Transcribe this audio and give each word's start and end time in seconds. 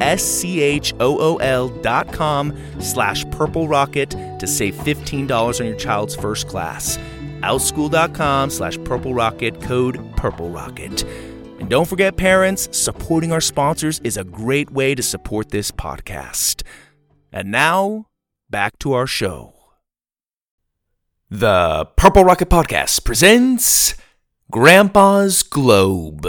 S-C-H-O-O-L 0.00 1.68
dot 1.82 2.12
com 2.12 2.56
slash 2.80 3.24
purple 3.30 3.68
rocket 3.68 4.10
to 4.10 4.46
save 4.46 4.74
$15 4.74 5.60
on 5.60 5.66
your 5.66 5.76
child's 5.76 6.16
first 6.16 6.48
class. 6.48 6.98
Outschool.com 7.40 8.50
slash 8.50 8.78
purple 8.84 9.14
rocket, 9.14 9.60
code 9.62 10.16
purple 10.16 10.50
rocket. 10.50 11.02
And 11.58 11.68
don't 11.68 11.86
forget, 11.86 12.16
parents, 12.16 12.68
supporting 12.76 13.32
our 13.32 13.40
sponsors 13.40 14.00
is 14.02 14.16
a 14.16 14.24
great 14.24 14.70
way 14.70 14.94
to 14.94 15.02
support 15.02 15.50
this 15.50 15.70
podcast. 15.70 16.62
And 17.32 17.50
now, 17.50 18.06
back 18.48 18.78
to 18.80 18.92
our 18.94 19.06
show. 19.06 19.54
The 21.30 21.86
Purple 21.96 22.24
Rocket 22.24 22.48
Podcast 22.48 23.04
presents 23.04 23.94
Grandpa's 24.50 25.44
Globe. 25.44 26.26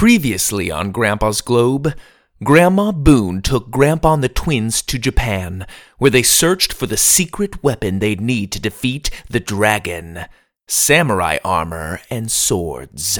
Previously 0.00 0.70
on 0.70 0.92
Grandpa's 0.92 1.42
Globe, 1.42 1.94
Grandma 2.42 2.90
Boone 2.90 3.42
took 3.42 3.70
Grandpa 3.70 4.14
and 4.14 4.24
the 4.24 4.30
twins 4.30 4.80
to 4.80 4.98
Japan, 4.98 5.66
where 5.98 6.10
they 6.10 6.22
searched 6.22 6.72
for 6.72 6.86
the 6.86 6.96
secret 6.96 7.62
weapon 7.62 7.98
they'd 7.98 8.18
need 8.18 8.50
to 8.52 8.60
defeat 8.62 9.10
the 9.28 9.40
dragon 9.40 10.24
samurai 10.66 11.36
armor 11.44 12.00
and 12.08 12.30
swords. 12.30 13.18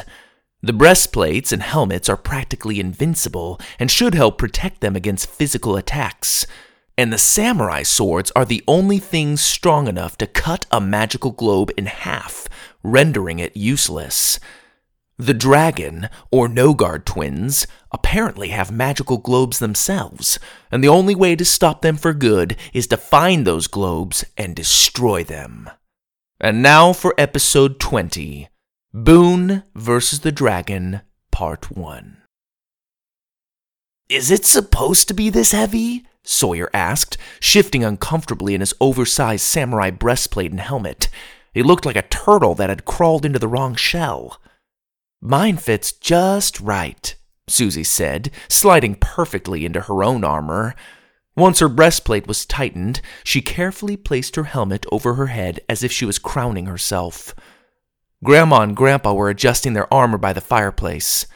The 0.62 0.72
breastplates 0.72 1.52
and 1.52 1.62
helmets 1.62 2.08
are 2.08 2.16
practically 2.16 2.80
invincible 2.80 3.60
and 3.78 3.90
should 3.90 4.14
help 4.14 4.38
protect 4.38 4.80
them 4.80 4.96
against 4.96 5.28
physical 5.28 5.76
attacks. 5.76 6.46
And 6.96 7.12
the 7.12 7.18
samurai 7.18 7.82
swords 7.82 8.32
are 8.34 8.46
the 8.46 8.64
only 8.66 8.98
things 8.98 9.42
strong 9.42 9.86
enough 9.86 10.16
to 10.16 10.26
cut 10.26 10.64
a 10.70 10.80
magical 10.80 11.32
globe 11.32 11.72
in 11.76 11.84
half, 11.84 12.48
rendering 12.82 13.38
it 13.38 13.54
useless. 13.54 14.40
The 15.20 15.34
dragon, 15.34 16.08
or 16.30 16.48
Nogard 16.48 17.04
twins, 17.04 17.66
apparently 17.92 18.48
have 18.48 18.70
magical 18.70 19.18
globes 19.18 19.58
themselves, 19.58 20.38
and 20.72 20.82
the 20.82 20.88
only 20.88 21.14
way 21.14 21.36
to 21.36 21.44
stop 21.44 21.82
them 21.82 21.98
for 21.98 22.14
good 22.14 22.56
is 22.72 22.86
to 22.86 22.96
find 22.96 23.46
those 23.46 23.66
globes 23.66 24.24
and 24.38 24.56
destroy 24.56 25.22
them. 25.22 25.68
And 26.40 26.62
now 26.62 26.94
for 26.94 27.12
episode 27.18 27.78
20 27.78 28.48
Boone 28.94 29.64
versus 29.74 30.20
the 30.20 30.32
Dragon, 30.32 31.02
Part 31.30 31.76
1. 31.76 32.16
Is 34.08 34.30
it 34.30 34.46
supposed 34.46 35.06
to 35.08 35.12
be 35.12 35.28
this 35.28 35.52
heavy? 35.52 36.06
Sawyer 36.24 36.70
asked, 36.72 37.18
shifting 37.40 37.84
uncomfortably 37.84 38.54
in 38.54 38.60
his 38.60 38.72
oversized 38.80 39.44
samurai 39.44 39.90
breastplate 39.90 40.50
and 40.50 40.60
helmet. 40.60 41.10
It 41.52 41.66
looked 41.66 41.84
like 41.84 41.96
a 41.96 42.08
turtle 42.08 42.54
that 42.54 42.70
had 42.70 42.86
crawled 42.86 43.26
into 43.26 43.38
the 43.38 43.48
wrong 43.48 43.74
shell. 43.74 44.39
Mine 45.22 45.58
fits 45.58 45.92
just 45.92 46.60
right, 46.60 47.14
Susie 47.46 47.84
said, 47.84 48.30
sliding 48.48 48.94
perfectly 48.94 49.66
into 49.66 49.82
her 49.82 50.02
own 50.02 50.24
armor. 50.24 50.74
Once 51.36 51.58
her 51.58 51.68
breastplate 51.68 52.26
was 52.26 52.46
tightened, 52.46 53.00
she 53.22 53.42
carefully 53.42 53.96
placed 53.96 54.36
her 54.36 54.44
helmet 54.44 54.86
over 54.90 55.14
her 55.14 55.26
head 55.26 55.60
as 55.68 55.82
if 55.82 55.92
she 55.92 56.06
was 56.06 56.18
crowning 56.18 56.66
herself. 56.66 57.34
Grandma 58.24 58.62
and 58.62 58.76
Grandpa 58.76 59.12
were 59.12 59.30
adjusting 59.30 59.74
their 59.74 59.92
armor 59.92 60.18
by 60.18 60.32
the 60.32 60.40
fireplace. 60.40 61.26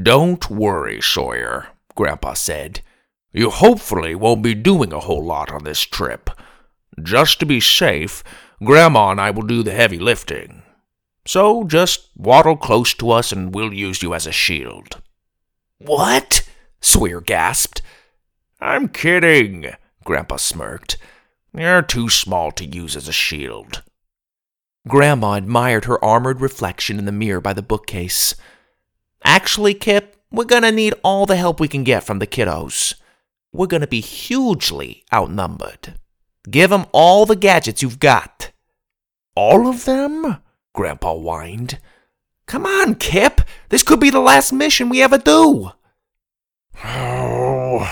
Don't 0.00 0.50
worry, 0.50 1.00
Sawyer, 1.00 1.68
Grandpa 1.94 2.34
said. 2.34 2.80
You 3.32 3.50
hopefully 3.50 4.14
won't 4.14 4.42
be 4.42 4.54
doing 4.54 4.92
a 4.92 5.00
whole 5.00 5.24
lot 5.24 5.50
on 5.52 5.64
this 5.64 5.80
trip. 5.80 6.30
Just 7.02 7.38
to 7.40 7.46
be 7.46 7.60
safe, 7.60 8.24
Grandma 8.64 9.10
and 9.10 9.20
I 9.20 9.30
will 9.30 9.42
do 9.42 9.62
the 9.62 9.72
heavy 9.72 9.98
lifting. 9.98 10.62
So 11.28 11.64
just 11.64 12.08
waddle 12.16 12.56
close 12.56 12.94
to 12.94 13.10
us 13.10 13.32
and 13.32 13.54
we'll 13.54 13.74
use 13.74 14.02
you 14.02 14.14
as 14.14 14.26
a 14.26 14.32
shield. 14.32 15.02
What? 15.76 16.48
Sawyer 16.80 17.20
gasped. 17.20 17.82
I'm 18.62 18.88
kidding, 18.88 19.66
Grandpa 20.04 20.36
smirked. 20.36 20.96
You're 21.54 21.82
too 21.82 22.08
small 22.08 22.50
to 22.52 22.64
use 22.64 22.96
as 22.96 23.08
a 23.08 23.12
shield. 23.12 23.82
Grandma 24.88 25.34
admired 25.34 25.84
her 25.84 26.02
armored 26.02 26.40
reflection 26.40 26.98
in 26.98 27.04
the 27.04 27.12
mirror 27.12 27.42
by 27.42 27.52
the 27.52 27.60
bookcase. 27.60 28.34
Actually, 29.22 29.74
Kip, 29.74 30.16
we're 30.32 30.44
gonna 30.44 30.72
need 30.72 30.94
all 31.04 31.26
the 31.26 31.36
help 31.36 31.60
we 31.60 31.68
can 31.68 31.84
get 31.84 32.04
from 32.04 32.20
the 32.20 32.26
kiddos. 32.26 32.94
We're 33.52 33.66
gonna 33.66 33.86
be 33.86 34.00
hugely 34.00 35.04
outnumbered. 35.12 36.00
Give 36.50 36.72
'em 36.72 36.86
all 36.92 37.26
the 37.26 37.36
gadgets 37.36 37.82
you've 37.82 38.00
got. 38.00 38.50
All 39.34 39.68
of 39.68 39.84
them? 39.84 40.38
Grandpa 40.78 41.12
whined. 41.12 41.80
Come 42.46 42.64
on, 42.64 42.94
Kip. 42.94 43.40
This 43.68 43.82
could 43.82 43.98
be 43.98 44.10
the 44.10 44.20
last 44.20 44.52
mission 44.52 44.88
we 44.88 45.02
ever 45.02 45.18
do. 45.18 45.72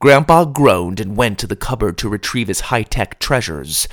Grandpa 0.00 0.44
groaned 0.44 1.00
and 1.00 1.16
went 1.16 1.40
to 1.40 1.48
the 1.48 1.56
cupboard 1.56 1.98
to 1.98 2.08
retrieve 2.08 2.46
his 2.46 2.60
high 2.70 2.84
tech 2.84 3.18
treasures. 3.18 3.88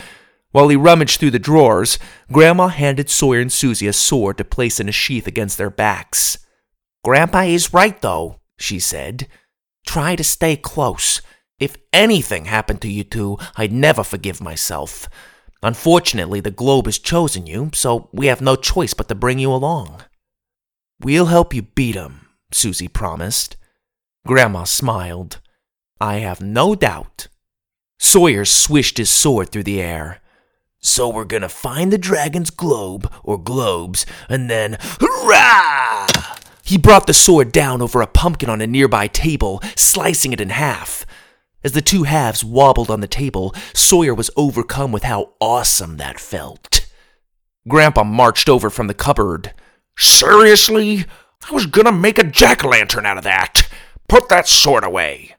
While 0.51 0.67
he 0.67 0.75
rummaged 0.75 1.19
through 1.19 1.31
the 1.31 1.39
drawers, 1.39 1.97
Grandma 2.31 2.67
handed 2.67 3.09
Sawyer 3.09 3.39
and 3.39 3.51
Susie 3.51 3.87
a 3.87 3.93
sword 3.93 4.37
to 4.37 4.43
place 4.43 4.79
in 4.79 4.87
a 4.87 4.91
sheath 4.91 5.25
against 5.25 5.57
their 5.57 5.71
backs. 5.71 6.37
Grandpa 7.03 7.45
is 7.45 7.73
right, 7.73 7.99
though, 8.03 8.39
she 8.55 8.79
said. 8.79 9.27
Try 9.87 10.15
to 10.15 10.23
stay 10.23 10.55
close. 10.55 11.23
If 11.59 11.75
anything 11.91 12.45
happened 12.45 12.81
to 12.81 12.87
you 12.87 13.03
two, 13.03 13.39
I'd 13.57 13.71
never 13.71 14.03
forgive 14.03 14.41
myself. 14.41 15.09
Unfortunately, 15.65 16.39
the 16.39 16.51
globe 16.51 16.85
has 16.85 16.99
chosen 16.99 17.47
you, 17.47 17.71
so 17.73 18.07
we 18.13 18.27
have 18.27 18.39
no 18.39 18.55
choice 18.55 18.93
but 18.93 19.07
to 19.07 19.15
bring 19.15 19.39
you 19.39 19.51
along. 19.51 20.03
We'll 21.01 21.25
help 21.25 21.55
you 21.55 21.63
beat 21.63 21.95
'em, 21.95 22.27
Susie 22.51 22.87
promised. 22.87 23.55
Grandma 24.27 24.65
smiled. 24.65 25.39
I 25.99 26.17
have 26.17 26.39
no 26.39 26.75
doubt. 26.75 27.29
Sawyer 27.97 28.45
swished 28.45 28.99
his 28.99 29.09
sword 29.09 29.49
through 29.49 29.63
the 29.63 29.81
air. 29.81 30.21
So 30.81 31.09
we're 31.09 31.25
gonna 31.25 31.49
find 31.49 31.91
the 31.91 31.97
dragon's 31.97 32.51
globe, 32.51 33.11
or 33.23 33.39
globes, 33.39 34.05
and 34.29 34.51
then, 34.51 34.77
hurrah! 35.01 36.05
He 36.63 36.77
brought 36.77 37.07
the 37.07 37.13
sword 37.13 37.51
down 37.51 37.81
over 37.81 38.03
a 38.03 38.07
pumpkin 38.07 38.51
on 38.51 38.61
a 38.61 38.67
nearby 38.67 39.07
table, 39.07 39.63
slicing 39.75 40.31
it 40.31 40.39
in 40.39 40.51
half. 40.51 41.07
As 41.65 41.71
the 41.71 41.81
two 41.81 42.03
halves 42.03 42.45
wobbled 42.45 42.91
on 42.91 42.99
the 42.99 43.07
table, 43.07 43.55
Sawyer 43.73 44.13
was 44.13 44.29
overcome 44.37 44.91
with 44.91 45.01
how 45.01 45.33
awesome 45.41 45.97
that 45.97 46.19
felt. 46.19 46.85
Grandpa 47.67 48.03
marched 48.03 48.47
over 48.47 48.69
from 48.69 48.85
the 48.85 48.93
cupboard. 48.93 49.51
Seriously? 49.97 51.05
I 51.49 51.51
was 51.51 51.65
gonna 51.65 51.91
make 51.91 52.19
a 52.19 52.23
jack 52.23 52.63
o' 52.63 52.69
lantern 52.69 53.07
out 53.07 53.17
of 53.17 53.23
that. 53.23 53.67
Put 54.07 54.29
that 54.29 54.47
sword 54.47 54.83
away. 54.83 55.35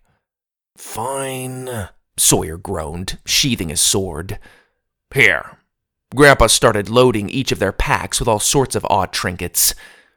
Fine, 0.76 1.90
Sawyer 2.16 2.56
groaned, 2.56 3.20
sheathing 3.24 3.68
his 3.68 3.80
sword. 3.80 4.40
Here. 5.14 5.58
Grandpa 6.12 6.48
started 6.48 6.88
loading 6.88 7.30
each 7.30 7.52
of 7.52 7.60
their 7.60 7.72
packs 7.72 8.18
with 8.18 8.28
all 8.28 8.40
sorts 8.40 8.74
of 8.74 8.84
odd 8.90 9.12
trinkets 9.12 9.76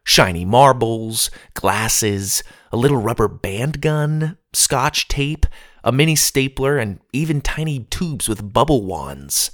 shiny 0.10 0.44
marbles, 0.44 1.30
glasses, 1.54 2.44
a 2.72 2.78
little 2.78 2.98
rubber 2.98 3.28
band 3.28 3.80
gun, 3.80 4.38
scotch 4.54 5.08
tape, 5.08 5.46
a 5.84 5.92
mini 5.92 6.16
stapler, 6.16 6.78
and 6.78 7.00
even 7.14 7.42
tiny 7.42 7.86
tubes 7.90 8.28
with 8.28 8.54
bubble 8.54 8.86
wands. 8.86 9.52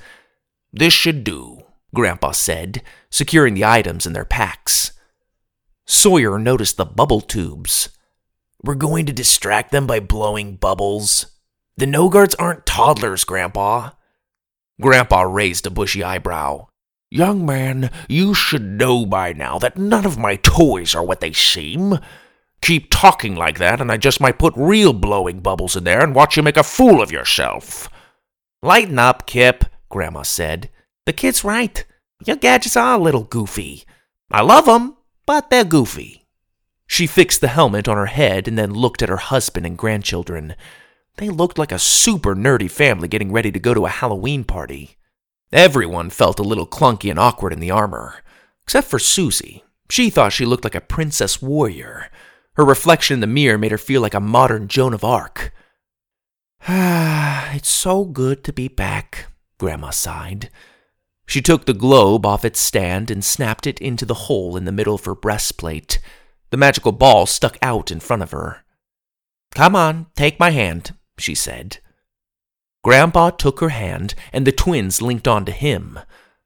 This 0.72 0.94
should 0.94 1.24
do, 1.24 1.62
Grandpa 1.94 2.32
said, 2.32 2.82
securing 3.10 3.54
the 3.54 3.66
items 3.66 4.06
in 4.06 4.14
their 4.14 4.26
packs. 4.26 4.92
Sawyer 5.86 6.40
noticed 6.40 6.78
the 6.78 6.86
bubble 6.86 7.22
tubes. 7.22 7.90
We're 8.64 8.76
going 8.76 9.06
to 9.06 9.14
distract 9.14 9.72
them 9.72 9.86
by 9.86 10.00
blowing 10.00 10.56
bubbles. 10.56 11.28
The 11.78 11.86
Nogards 11.86 12.36
aren't 12.36 12.66
toddlers, 12.66 13.24
Grandpa. 13.24 13.92
Grandpa 14.82 15.22
raised 15.22 15.68
a 15.68 15.70
bushy 15.70 16.04
eyebrow. 16.04 16.68
Young 17.12 17.46
man, 17.46 17.92
you 18.10 18.34
should 18.34 18.64
know 18.64 19.06
by 19.06 19.32
now 19.32 19.60
that 19.60 19.78
none 19.78 20.06
of 20.06 20.18
my 20.18 20.36
toys 20.38 20.96
are 20.96 21.04
what 21.04 21.22
they 21.22 21.32
seem. 21.32 22.00
Keep 22.66 22.90
talking 22.90 23.36
like 23.36 23.60
that, 23.60 23.80
and 23.80 23.92
I 23.92 23.98
just 23.98 24.20
might 24.20 24.40
put 24.40 24.56
real 24.58 24.92
blowing 24.92 25.40
bubbles 25.40 25.76
in 25.76 25.84
there 25.84 26.02
and 26.02 26.16
watch 26.16 26.36
you 26.36 26.42
make 26.42 26.58
a 26.58 26.64
fool 26.64 27.00
of 27.00 27.12
yourself. 27.12 27.88
Lighten 28.64 28.98
up, 28.98 29.28
Kip, 29.28 29.66
Grandma 29.88 30.24
said. 30.24 30.72
The 31.06 31.14
kid's 31.14 31.44
right. 31.44 31.86
Your 32.26 32.38
gadgets 32.38 32.76
are 32.76 32.96
a 32.96 32.98
little 32.98 33.22
goofy. 33.22 33.84
I 34.32 34.42
love 34.42 34.68
'em, 34.68 34.98
but 35.28 35.52
they're 35.52 35.64
goofy. 35.64 36.26
She 36.88 37.06
fixed 37.06 37.40
the 37.40 37.50
helmet 37.50 37.88
on 37.88 37.98
her 37.98 38.08
head 38.08 38.48
and 38.48 38.58
then 38.58 38.74
looked 38.74 39.04
at 39.04 39.10
her 39.10 39.18
husband 39.18 39.68
and 39.68 39.78
grandchildren. 39.78 40.56
They 41.18 41.30
looked 41.30 41.60
like 41.60 41.72
a 41.72 41.78
super 41.78 42.34
nerdy 42.34 42.72
family 42.72 43.08
getting 43.08 43.32
ready 43.32 43.52
to 43.52 43.60
go 43.60 43.76
to 43.76 43.86
a 43.86 43.90
Halloween 43.90 44.44
party. 44.44 44.98
Everyone 45.52 46.10
felt 46.10 46.40
a 46.40 46.50
little 46.50 46.66
clunky 46.66 47.12
and 47.12 47.20
awkward 47.20 47.54
in 47.54 47.60
the 47.60 47.70
armor, 47.70 48.24
except 48.64 48.88
for 48.88 48.98
Susie. 48.98 49.64
She 49.88 50.10
thought 50.10 50.34
she 50.34 50.46
looked 50.46 50.64
like 50.64 50.74
a 50.74 50.82
princess 50.82 51.44
warrior. 51.44 52.10
Her 52.56 52.66
reflection 52.66 53.16
in 53.16 53.20
the 53.20 53.28
mirror 53.28 53.58
made 53.58 53.72
her 53.72 53.78
feel 53.78 54.02
like 54.02 54.14
a 54.14 54.20
modern 54.20 54.68
Joan 54.68 54.94
of 54.94 55.04
Arc. 55.04 55.54
Ah, 56.68 57.52
it's 57.54 57.70
so 57.70 58.06
good 58.06 58.44
to 58.46 58.54
be 58.54 58.68
back, 58.68 59.28
Grandma 59.60 59.90
sighed. 59.90 60.50
She 61.28 61.42
took 61.42 61.66
the 61.66 61.74
globe 61.74 62.26
off 62.26 62.46
its 62.46 62.60
stand 62.60 63.10
and 63.12 63.24
snapped 63.24 63.68
it 63.68 63.80
into 63.80 64.06
the 64.06 64.14
hole 64.14 64.56
in 64.56 64.66
the 64.66 64.72
middle 64.72 64.96
of 64.96 65.06
her 65.06 65.16
breastplate. 65.16 66.00
The 66.52 66.58
magical 66.58 66.92
ball 66.92 67.26
stuck 67.26 67.58
out 67.62 67.92
in 67.92 68.00
front 68.00 68.22
of 68.22 68.32
her. 68.32 68.64
Come 69.54 69.76
on, 69.76 70.08
take 70.16 70.40
my 70.40 70.52
hand, 70.52 70.94
she 71.18 71.36
said. 71.36 71.80
Grandpa 72.84 73.32
took 73.32 73.60
her 73.62 73.70
hand, 73.70 74.14
and 74.32 74.46
the 74.46 74.52
twins 74.52 75.02
linked 75.02 75.28
onto 75.28 75.52
him. 75.52 76.00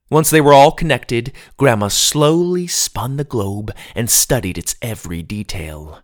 Once 0.10 0.30
they 0.30 0.42
were 0.42 0.54
all 0.54 0.72
connected, 0.72 1.32
Grandma 1.58 1.88
slowly 1.88 2.66
spun 2.66 3.18
the 3.18 3.24
globe 3.24 3.72
and 3.96 4.10
studied 4.10 4.58
its 4.58 4.76
every 4.82 5.22
detail. 5.22 6.02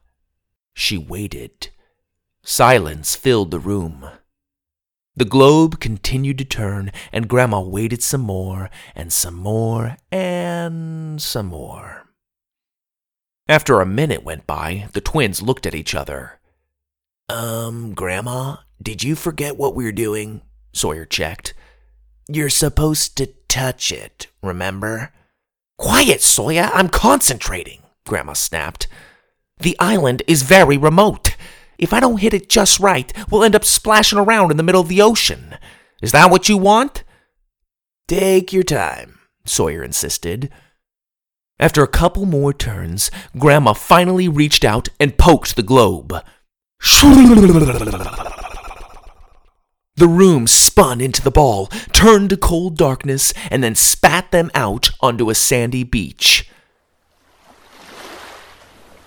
She 0.73 0.97
waited. 0.97 1.69
Silence 2.43 3.15
filled 3.15 3.49
the 3.49 3.59
room. 3.59 4.07
The 5.15 5.25
globe 5.25 5.79
continued 5.79 6.37
to 6.39 6.45
turn, 6.45 6.91
and 7.11 7.29
Grandma 7.29 7.61
waited 7.61 8.03
some 8.03 8.21
more, 8.21 8.69
and 8.93 9.11
some 9.11 9.35
more, 9.35 9.97
and 10.11 11.21
some 11.21 11.47
more. 11.47 12.03
After 13.47 13.79
a 13.79 13.85
minute 13.85 14.23
went 14.23 14.45
by, 14.45 14.89
the 14.93 15.01
twins 15.01 15.41
looked 15.41 15.65
at 15.65 15.75
each 15.75 15.95
other. 15.95 16.39
Um, 17.29 17.93
Grandma, 17.93 18.57
did 18.81 19.03
you 19.03 19.15
forget 19.15 19.57
what 19.57 19.73
we 19.73 19.85
are 19.87 19.91
doing? 19.91 20.41
Sawyer 20.73 21.05
checked. 21.05 21.53
You're 22.27 22.49
supposed 22.49 23.17
to 23.17 23.27
touch 23.47 23.91
it, 23.91 24.27
remember? 24.41 25.13
Quiet, 25.77 26.21
Sawyer, 26.21 26.71
I'm 26.73 26.89
concentrating, 26.89 27.83
Grandma 28.07 28.33
snapped. 28.33 28.87
The 29.59 29.75
island 29.79 30.23
is 30.25 30.41
very 30.41 30.75
remote. 30.77 31.35
If 31.77 31.93
I 31.93 31.99
don't 31.99 32.21
hit 32.21 32.33
it 32.33 32.49
just 32.49 32.79
right, 32.79 33.13
we'll 33.29 33.43
end 33.43 33.55
up 33.55 33.63
splashing 33.63 34.17
around 34.17 34.49
in 34.49 34.57
the 34.57 34.63
middle 34.63 34.81
of 34.81 34.87
the 34.87 35.03
ocean. 35.03 35.55
Is 36.01 36.13
that 36.13 36.31
what 36.31 36.49
you 36.49 36.57
want? 36.57 37.03
Take 38.07 38.51
your 38.51 38.63
time, 38.63 39.19
Sawyer 39.45 39.83
insisted. 39.83 40.49
After 41.59 41.83
a 41.83 41.87
couple 41.87 42.25
more 42.25 42.53
turns, 42.53 43.11
Grandma 43.37 43.73
finally 43.73 44.27
reached 44.27 44.65
out 44.65 44.89
and 44.99 45.17
poked 45.17 45.55
the 45.55 45.63
globe. 45.63 46.13
The 49.97 50.07
room 50.09 50.45
spun 50.45 50.99
into 50.99 51.21
the 51.21 51.31
ball, 51.31 51.67
turned 51.93 52.29
to 52.31 52.37
cold 52.37 52.77
darkness, 52.77 53.33
and 53.49 53.63
then 53.63 53.75
spat 53.75 54.31
them 54.31 54.51
out 54.53 54.89
onto 54.99 55.29
a 55.29 55.35
sandy 55.35 55.85
beach. 55.85 56.49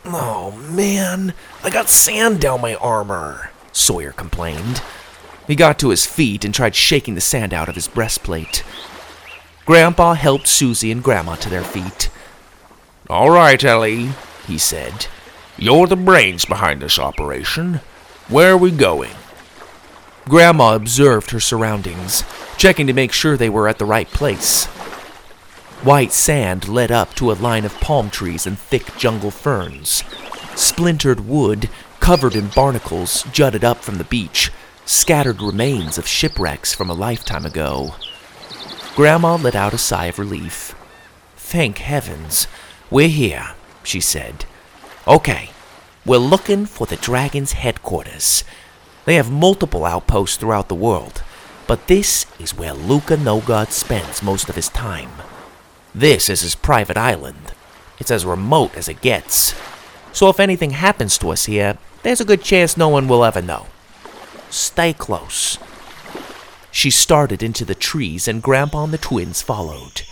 Oh 0.06 0.52
man, 0.52 1.34
I 1.62 1.68
got 1.68 1.90
sand 1.90 2.40
down 2.40 2.62
my 2.62 2.74
armor, 2.76 3.50
Sawyer 3.70 4.12
complained. 4.12 4.80
He 5.46 5.54
got 5.54 5.78
to 5.80 5.90
his 5.90 6.06
feet 6.06 6.42
and 6.46 6.54
tried 6.54 6.74
shaking 6.74 7.14
the 7.14 7.20
sand 7.20 7.52
out 7.52 7.68
of 7.68 7.74
his 7.74 7.88
breastplate. 7.88 8.64
Grandpa 9.66 10.14
helped 10.14 10.46
Susie 10.46 10.90
and 10.90 11.04
Grandma 11.04 11.34
to 11.36 11.50
their 11.50 11.64
feet. 11.64 12.08
All 13.10 13.30
right, 13.30 13.62
Ellie, 13.62 14.12
he 14.46 14.56
said. 14.56 15.06
You're 15.58 15.86
the 15.86 15.96
brains 15.96 16.46
behind 16.46 16.80
this 16.80 16.98
operation. 16.98 17.80
Where 18.28 18.52
are 18.52 18.56
we 18.56 18.70
going? 18.70 19.12
Grandma 20.28 20.74
observed 20.74 21.30
her 21.30 21.40
surroundings, 21.40 22.22
checking 22.58 22.86
to 22.86 22.92
make 22.92 23.12
sure 23.12 23.36
they 23.36 23.48
were 23.48 23.66
at 23.66 23.78
the 23.78 23.84
right 23.86 24.08
place. 24.08 24.66
White 25.82 26.12
sand 26.12 26.68
led 26.68 26.90
up 26.90 27.14
to 27.14 27.30
a 27.30 27.34
line 27.34 27.64
of 27.64 27.80
palm 27.80 28.10
trees 28.10 28.46
and 28.46 28.58
thick 28.58 28.96
jungle 28.98 29.30
ferns. 29.30 30.04
Splintered 30.54 31.20
wood, 31.20 31.70
covered 32.00 32.34
in 32.34 32.48
barnacles, 32.48 33.22
jutted 33.32 33.64
up 33.64 33.78
from 33.78 33.96
the 33.96 34.04
beach, 34.04 34.50
scattered 34.84 35.40
remains 35.40 35.98
of 35.98 36.06
shipwrecks 36.06 36.74
from 36.74 36.90
a 36.90 36.94
lifetime 36.94 37.46
ago. 37.46 37.94
Grandma 38.96 39.36
let 39.36 39.54
out 39.54 39.72
a 39.72 39.78
sigh 39.78 40.06
of 40.06 40.18
relief. 40.18 40.74
Thank 41.36 41.78
heavens, 41.78 42.48
we're 42.90 43.08
here, 43.08 43.54
she 43.82 44.00
said. 44.00 44.44
Okay, 45.06 45.50
we're 46.04 46.18
looking 46.18 46.66
for 46.66 46.86
the 46.86 46.96
dragon's 46.96 47.52
headquarters. 47.52 48.44
They 49.08 49.14
have 49.14 49.30
multiple 49.30 49.86
outposts 49.86 50.36
throughout 50.36 50.68
the 50.68 50.74
world, 50.74 51.22
but 51.66 51.86
this 51.86 52.26
is 52.38 52.54
where 52.54 52.74
Luca 52.74 53.16
Nogard 53.16 53.70
spends 53.70 54.22
most 54.22 54.50
of 54.50 54.54
his 54.54 54.68
time. 54.68 55.08
This 55.94 56.28
is 56.28 56.42
his 56.42 56.54
private 56.54 56.98
island. 56.98 57.54
It's 57.98 58.10
as 58.10 58.26
remote 58.26 58.76
as 58.76 58.86
it 58.86 59.00
gets. 59.00 59.54
So 60.12 60.28
if 60.28 60.38
anything 60.38 60.72
happens 60.72 61.16
to 61.18 61.30
us 61.30 61.46
here, 61.46 61.78
there's 62.02 62.20
a 62.20 62.26
good 62.26 62.42
chance 62.42 62.76
no 62.76 62.90
one 62.90 63.08
will 63.08 63.24
ever 63.24 63.40
know. 63.40 63.68
Stay 64.50 64.92
close. 64.92 65.56
She 66.70 66.90
started 66.90 67.42
into 67.42 67.64
the 67.64 67.74
trees, 67.74 68.28
and 68.28 68.42
Grandpa 68.42 68.84
and 68.84 68.92
the 68.92 68.98
twins 68.98 69.40
followed. 69.40 70.02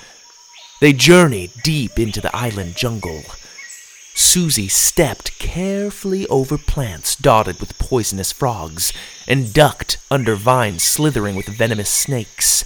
They 0.81 0.95
journeyed 0.95 1.51
deep 1.63 1.99
into 1.99 2.23
the 2.23 2.35
island 2.35 2.77
jungle. 2.79 3.25
Susie 4.17 4.67
stepped 4.67 5.39
carefully 5.39 6.27
over 6.29 6.57
plants 6.57 7.15
dotted 7.15 7.61
with 7.61 7.79
poisonous 7.79 8.33
frogs 8.33 8.91
and 9.29 9.53
ducked 9.53 9.99
under 10.11 10.35
vines 10.35 10.83
slithering 10.83 11.37
with 11.37 11.47
venomous 11.47 11.91
snakes. 11.91 12.65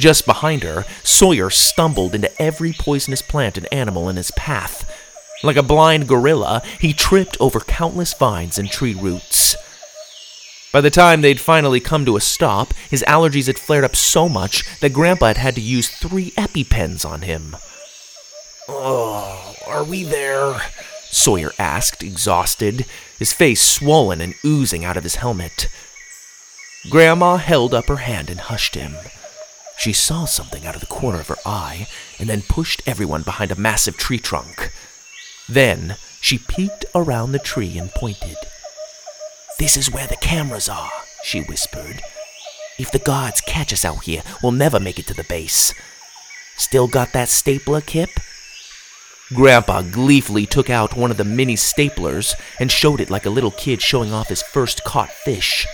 Just 0.00 0.26
behind 0.26 0.64
her, 0.64 0.84
Sawyer 1.04 1.50
stumbled 1.50 2.16
into 2.16 2.42
every 2.42 2.72
poisonous 2.72 3.22
plant 3.22 3.56
and 3.56 3.72
animal 3.72 4.08
in 4.08 4.16
his 4.16 4.32
path. 4.32 4.90
Like 5.44 5.56
a 5.56 5.62
blind 5.62 6.08
gorilla, 6.08 6.62
he 6.80 6.92
tripped 6.92 7.36
over 7.38 7.60
countless 7.60 8.12
vines 8.14 8.58
and 8.58 8.68
tree 8.68 8.94
roots. 8.94 9.54
By 10.72 10.80
the 10.80 10.90
time 10.90 11.20
they'd 11.20 11.38
finally 11.38 11.78
come 11.78 12.04
to 12.06 12.16
a 12.16 12.20
stop, 12.20 12.74
his 12.90 13.04
allergies 13.06 13.46
had 13.46 13.58
flared 13.58 13.84
up 13.84 13.94
so 13.94 14.28
much 14.28 14.64
that 14.80 14.92
Grandpa 14.92 15.28
had 15.28 15.36
had 15.36 15.54
to 15.54 15.60
use 15.60 15.88
three 15.88 16.32
EpiPens 16.32 17.08
on 17.08 17.22
him. 17.22 17.54
Are 19.66 19.84
we 19.84 20.04
there? 20.04 20.60
Sawyer 21.10 21.52
asked, 21.58 22.02
exhausted, 22.02 22.86
his 23.18 23.32
face 23.32 23.60
swollen 23.60 24.20
and 24.20 24.34
oozing 24.44 24.84
out 24.84 24.96
of 24.96 25.04
his 25.04 25.16
helmet. 25.16 25.68
Grandma 26.90 27.36
held 27.36 27.74
up 27.74 27.86
her 27.86 27.96
hand 27.96 28.30
and 28.30 28.40
hushed 28.40 28.74
him. 28.74 28.94
She 29.78 29.92
saw 29.92 30.24
something 30.24 30.66
out 30.66 30.74
of 30.74 30.80
the 30.80 30.86
corner 30.86 31.20
of 31.20 31.28
her 31.28 31.36
eye 31.44 31.86
and 32.18 32.28
then 32.28 32.42
pushed 32.42 32.82
everyone 32.86 33.22
behind 33.22 33.50
a 33.50 33.56
massive 33.56 33.96
tree 33.96 34.18
trunk. 34.18 34.72
Then 35.48 35.96
she 36.20 36.38
peeked 36.38 36.84
around 36.94 37.32
the 37.32 37.38
tree 37.38 37.76
and 37.78 37.90
pointed. 37.90 38.36
This 39.58 39.76
is 39.76 39.90
where 39.90 40.06
the 40.06 40.16
cameras 40.16 40.68
are, 40.68 40.90
she 41.24 41.40
whispered. 41.42 42.00
If 42.78 42.90
the 42.90 42.98
guards 42.98 43.40
catch 43.42 43.72
us 43.72 43.84
out 43.84 44.04
here, 44.04 44.22
we'll 44.42 44.52
never 44.52 44.80
make 44.80 44.98
it 44.98 45.06
to 45.08 45.14
the 45.14 45.24
base. 45.24 45.74
Still 46.56 46.88
got 46.88 47.12
that 47.12 47.28
stapler, 47.28 47.80
Kip? 47.80 48.10
Grandpa 49.34 49.82
gleefully 49.82 50.46
took 50.46 50.68
out 50.68 50.96
one 50.96 51.10
of 51.10 51.16
the 51.16 51.24
mini 51.24 51.54
staplers 51.54 52.34
and 52.58 52.70
showed 52.70 53.00
it 53.00 53.10
like 53.10 53.24
a 53.24 53.30
little 53.30 53.52
kid 53.52 53.80
showing 53.80 54.12
off 54.12 54.28
his 54.28 54.42
first 54.42 54.84
caught 54.84 55.10
fish. 55.10 55.66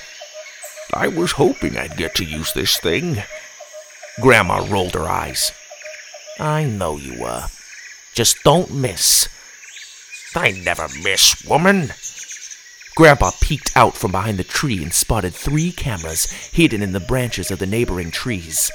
I 0.94 1.08
was 1.08 1.32
hoping 1.32 1.76
I'd 1.76 1.96
get 1.96 2.14
to 2.16 2.24
use 2.24 2.52
this 2.52 2.78
thing. 2.78 3.22
Grandma 4.20 4.66
rolled 4.70 4.94
her 4.94 5.08
eyes. 5.08 5.52
I 6.38 6.64
know 6.64 6.96
you 6.96 7.20
were. 7.20 7.46
Just 8.14 8.42
don't 8.44 8.72
miss. 8.72 9.28
I 10.34 10.52
never 10.52 10.88
miss, 11.02 11.44
woman. 11.44 11.92
Grandpa 12.94 13.30
peeked 13.40 13.76
out 13.76 13.96
from 13.96 14.12
behind 14.12 14.38
the 14.38 14.44
tree 14.44 14.82
and 14.82 14.92
spotted 14.92 15.34
three 15.34 15.72
cameras 15.72 16.30
hidden 16.30 16.82
in 16.82 16.92
the 16.92 17.00
branches 17.00 17.50
of 17.50 17.58
the 17.58 17.66
neighboring 17.66 18.10
trees. 18.10 18.70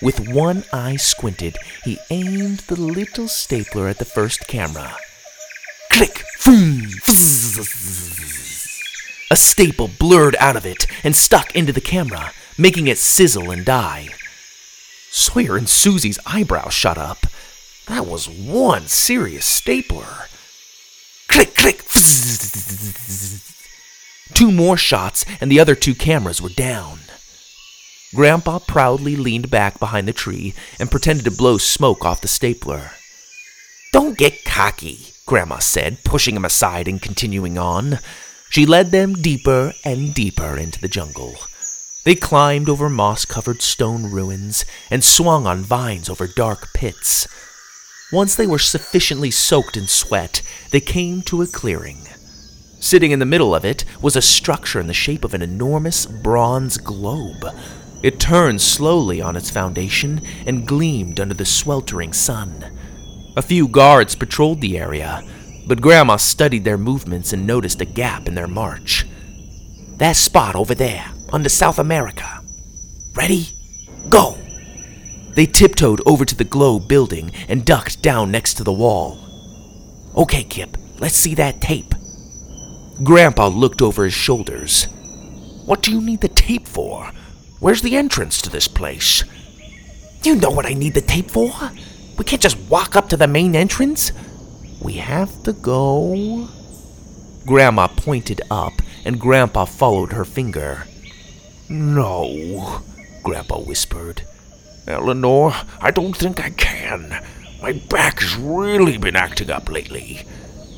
With 0.00 0.28
one 0.28 0.62
eye 0.72 0.94
squinted, 0.94 1.56
he 1.82 1.98
aimed 2.10 2.60
the 2.60 2.80
little 2.80 3.26
stapler 3.26 3.88
at 3.88 3.98
the 3.98 4.04
first 4.04 4.46
camera. 4.46 4.96
Click! 5.90 6.22
Boom! 6.44 6.86
A 9.30 9.36
staple 9.36 9.90
blurred 9.98 10.36
out 10.38 10.54
of 10.54 10.64
it 10.64 10.86
and 11.02 11.16
stuck 11.16 11.54
into 11.56 11.72
the 11.72 11.80
camera, 11.80 12.32
making 12.56 12.86
it 12.86 12.98
sizzle 12.98 13.50
and 13.50 13.64
die. 13.64 14.10
Sawyer 15.10 15.56
and 15.56 15.68
Susie's 15.68 16.20
eyebrows 16.24 16.74
shot 16.74 16.96
up. 16.96 17.26
That 17.86 18.06
was 18.06 18.28
one 18.28 18.86
serious 18.86 19.46
stapler. 19.46 20.28
Click, 21.26 21.56
click. 21.56 21.82
Two 24.32 24.52
more 24.52 24.76
shots, 24.76 25.24
and 25.40 25.50
the 25.50 25.58
other 25.58 25.74
two 25.74 25.94
cameras 25.94 26.40
were 26.40 26.50
down. 26.50 27.00
Grandpa 28.14 28.58
proudly 28.58 29.16
leaned 29.16 29.50
back 29.50 29.78
behind 29.78 30.08
the 30.08 30.12
tree 30.12 30.54
and 30.80 30.90
pretended 30.90 31.24
to 31.24 31.30
blow 31.30 31.58
smoke 31.58 32.04
off 32.04 32.22
the 32.22 32.28
stapler. 32.28 32.92
Don't 33.92 34.16
get 34.16 34.44
cocky, 34.44 35.12
Grandma 35.26 35.58
said, 35.58 36.04
pushing 36.04 36.34
him 36.34 36.44
aside 36.44 36.88
and 36.88 37.02
continuing 37.02 37.58
on. 37.58 37.98
She 38.48 38.64
led 38.64 38.90
them 38.90 39.14
deeper 39.14 39.74
and 39.84 40.14
deeper 40.14 40.56
into 40.56 40.80
the 40.80 40.88
jungle. 40.88 41.34
They 42.04 42.14
climbed 42.14 42.70
over 42.70 42.88
moss 42.88 43.26
covered 43.26 43.60
stone 43.60 44.10
ruins 44.10 44.64
and 44.90 45.04
swung 45.04 45.46
on 45.46 45.62
vines 45.62 46.08
over 46.08 46.26
dark 46.26 46.72
pits. 46.72 47.28
Once 48.10 48.34
they 48.34 48.46
were 48.46 48.58
sufficiently 48.58 49.30
soaked 49.30 49.76
in 49.76 49.86
sweat, 49.86 50.40
they 50.70 50.80
came 50.80 51.20
to 51.22 51.42
a 51.42 51.46
clearing. 51.46 51.98
Sitting 52.80 53.10
in 53.10 53.18
the 53.18 53.26
middle 53.26 53.54
of 53.54 53.66
it 53.66 53.84
was 54.00 54.16
a 54.16 54.22
structure 54.22 54.80
in 54.80 54.86
the 54.86 54.94
shape 54.94 55.24
of 55.24 55.34
an 55.34 55.42
enormous 55.42 56.06
bronze 56.06 56.78
globe. 56.78 57.44
It 58.02 58.20
turned 58.20 58.60
slowly 58.60 59.20
on 59.20 59.36
its 59.36 59.50
foundation 59.50 60.20
and 60.46 60.66
gleamed 60.66 61.18
under 61.18 61.34
the 61.34 61.44
sweltering 61.44 62.12
sun. 62.12 62.64
A 63.36 63.42
few 63.42 63.68
guards 63.68 64.14
patrolled 64.14 64.60
the 64.60 64.78
area, 64.78 65.22
but 65.66 65.80
Grandma 65.80 66.16
studied 66.16 66.64
their 66.64 66.78
movements 66.78 67.32
and 67.32 67.46
noticed 67.46 67.80
a 67.80 67.84
gap 67.84 68.28
in 68.28 68.34
their 68.34 68.46
march. 68.46 69.06
That 69.96 70.16
spot 70.16 70.54
over 70.54 70.74
there, 70.74 71.06
under 71.32 71.48
South 71.48 71.78
America. 71.78 72.42
Ready? 73.14 73.48
Go! 74.08 74.38
They 75.34 75.46
tiptoed 75.46 76.00
over 76.06 76.24
to 76.24 76.34
the 76.34 76.44
globe 76.44 76.88
building 76.88 77.32
and 77.48 77.64
ducked 77.64 78.00
down 78.00 78.30
next 78.30 78.54
to 78.54 78.64
the 78.64 78.72
wall. 78.72 79.18
Okay, 80.16 80.44
Kip, 80.44 80.76
let's 80.98 81.16
see 81.16 81.34
that 81.34 81.60
tape. 81.60 81.94
Grandpa 83.02 83.48
looked 83.48 83.82
over 83.82 84.04
his 84.04 84.14
shoulders. 84.14 84.84
What 85.64 85.82
do 85.82 85.92
you 85.92 86.00
need 86.00 86.20
the 86.20 86.28
tape 86.28 86.66
for? 86.66 87.12
Where's 87.60 87.82
the 87.82 87.96
entrance 87.96 88.40
to 88.42 88.50
this 88.50 88.68
place? 88.68 89.24
You 90.22 90.36
know 90.36 90.50
what 90.50 90.66
I 90.66 90.74
need 90.74 90.94
the 90.94 91.00
tape 91.00 91.30
for? 91.30 91.52
We 92.16 92.24
can't 92.24 92.42
just 92.42 92.58
walk 92.70 92.94
up 92.94 93.08
to 93.08 93.16
the 93.16 93.26
main 93.26 93.56
entrance. 93.56 94.12
We 94.80 94.94
have 94.94 95.42
to 95.42 95.52
go. 95.52 96.48
Grandma 97.46 97.88
pointed 97.88 98.42
up, 98.50 98.74
and 99.04 99.18
Grandpa 99.20 99.64
followed 99.64 100.12
her 100.12 100.24
finger. 100.24 100.84
No, 101.68 102.82
Grandpa 103.22 103.58
whispered. 103.60 104.22
Eleanor, 104.86 105.52
I 105.80 105.90
don't 105.90 106.16
think 106.16 106.40
I 106.40 106.50
can. 106.50 107.24
My 107.60 107.72
back 107.72 108.20
has 108.20 108.36
really 108.36 108.98
been 108.98 109.16
acting 109.16 109.50
up 109.50 109.68
lately. 109.68 110.26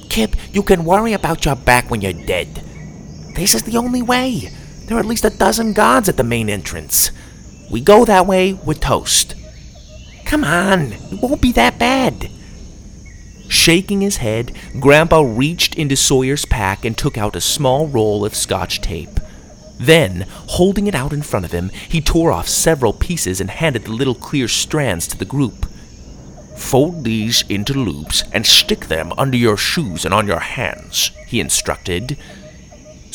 Kip, 0.08 0.34
you 0.52 0.62
can 0.62 0.84
worry 0.84 1.12
about 1.12 1.44
your 1.44 1.56
back 1.56 1.90
when 1.90 2.00
you're 2.00 2.12
dead. 2.12 2.62
This 3.36 3.54
is 3.54 3.64
the 3.64 3.76
only 3.76 4.02
way. 4.02 4.50
There 4.90 4.96
are 4.96 5.00
at 5.00 5.06
least 5.06 5.24
a 5.24 5.30
dozen 5.30 5.72
guards 5.72 6.08
at 6.08 6.16
the 6.16 6.24
main 6.24 6.50
entrance. 6.50 7.12
We 7.70 7.80
go 7.80 8.04
that 8.04 8.26
way, 8.26 8.54
we're 8.54 8.74
toast. 8.74 9.36
Come 10.24 10.42
on, 10.42 10.94
it 10.94 11.22
won't 11.22 11.40
be 11.40 11.52
that 11.52 11.78
bad. 11.78 12.28
Shaking 13.48 14.00
his 14.00 14.16
head, 14.16 14.52
Grandpa 14.80 15.20
reached 15.20 15.76
into 15.76 15.94
Sawyer's 15.94 16.44
pack 16.44 16.84
and 16.84 16.98
took 16.98 17.16
out 17.16 17.36
a 17.36 17.40
small 17.40 17.86
roll 17.86 18.24
of 18.24 18.34
scotch 18.34 18.80
tape. 18.80 19.20
Then, 19.78 20.26
holding 20.48 20.88
it 20.88 20.96
out 20.96 21.12
in 21.12 21.22
front 21.22 21.44
of 21.44 21.52
him, 21.52 21.68
he 21.68 22.00
tore 22.00 22.32
off 22.32 22.48
several 22.48 22.92
pieces 22.92 23.40
and 23.40 23.48
handed 23.48 23.84
the 23.84 23.92
little 23.92 24.16
clear 24.16 24.48
strands 24.48 25.06
to 25.06 25.16
the 25.16 25.24
group. 25.24 25.66
Fold 26.56 27.04
these 27.04 27.44
into 27.48 27.74
loops 27.74 28.24
and 28.32 28.44
stick 28.44 28.86
them 28.86 29.12
under 29.16 29.36
your 29.36 29.56
shoes 29.56 30.04
and 30.04 30.12
on 30.12 30.26
your 30.26 30.40
hands, 30.40 31.12
he 31.28 31.38
instructed. 31.38 32.18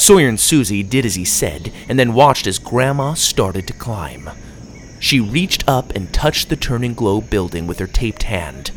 Sawyer 0.06 0.30
and 0.30 0.40
Susie 0.40 0.84
did 0.84 1.04
as 1.04 1.16
he 1.16 1.26
said 1.26 1.74
and 1.90 1.98
then 1.98 2.14
watched 2.14 2.46
as 2.46 2.60
Grandma 2.60 3.16
started 3.16 3.66
to 3.66 3.74
climb. 3.74 4.30
She 5.00 5.20
reached 5.20 5.68
up 5.68 5.96
and 5.96 6.14
touched 6.14 6.50
the 6.50 6.56
turning 6.56 6.94
globe 6.94 7.28
building 7.32 7.66
with 7.66 7.80
her 7.80 7.88
taped 7.88 8.22
hand. 8.22 8.70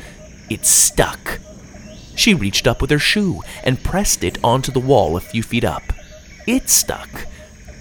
It 0.49 0.65
stuck. 0.65 1.39
She 2.17 2.33
reached 2.33 2.67
up 2.67 2.81
with 2.81 2.89
her 2.89 2.99
shoe 2.99 3.43
and 3.63 3.85
pressed 3.85 4.25
it 4.25 4.43
onto 4.43 4.73
the 4.73 4.81
wall 4.81 5.19
a 5.19 5.21
few 5.21 5.43
feet 5.43 5.65
up. 5.65 5.93
It 6.47 6.71
stuck. 6.71 7.27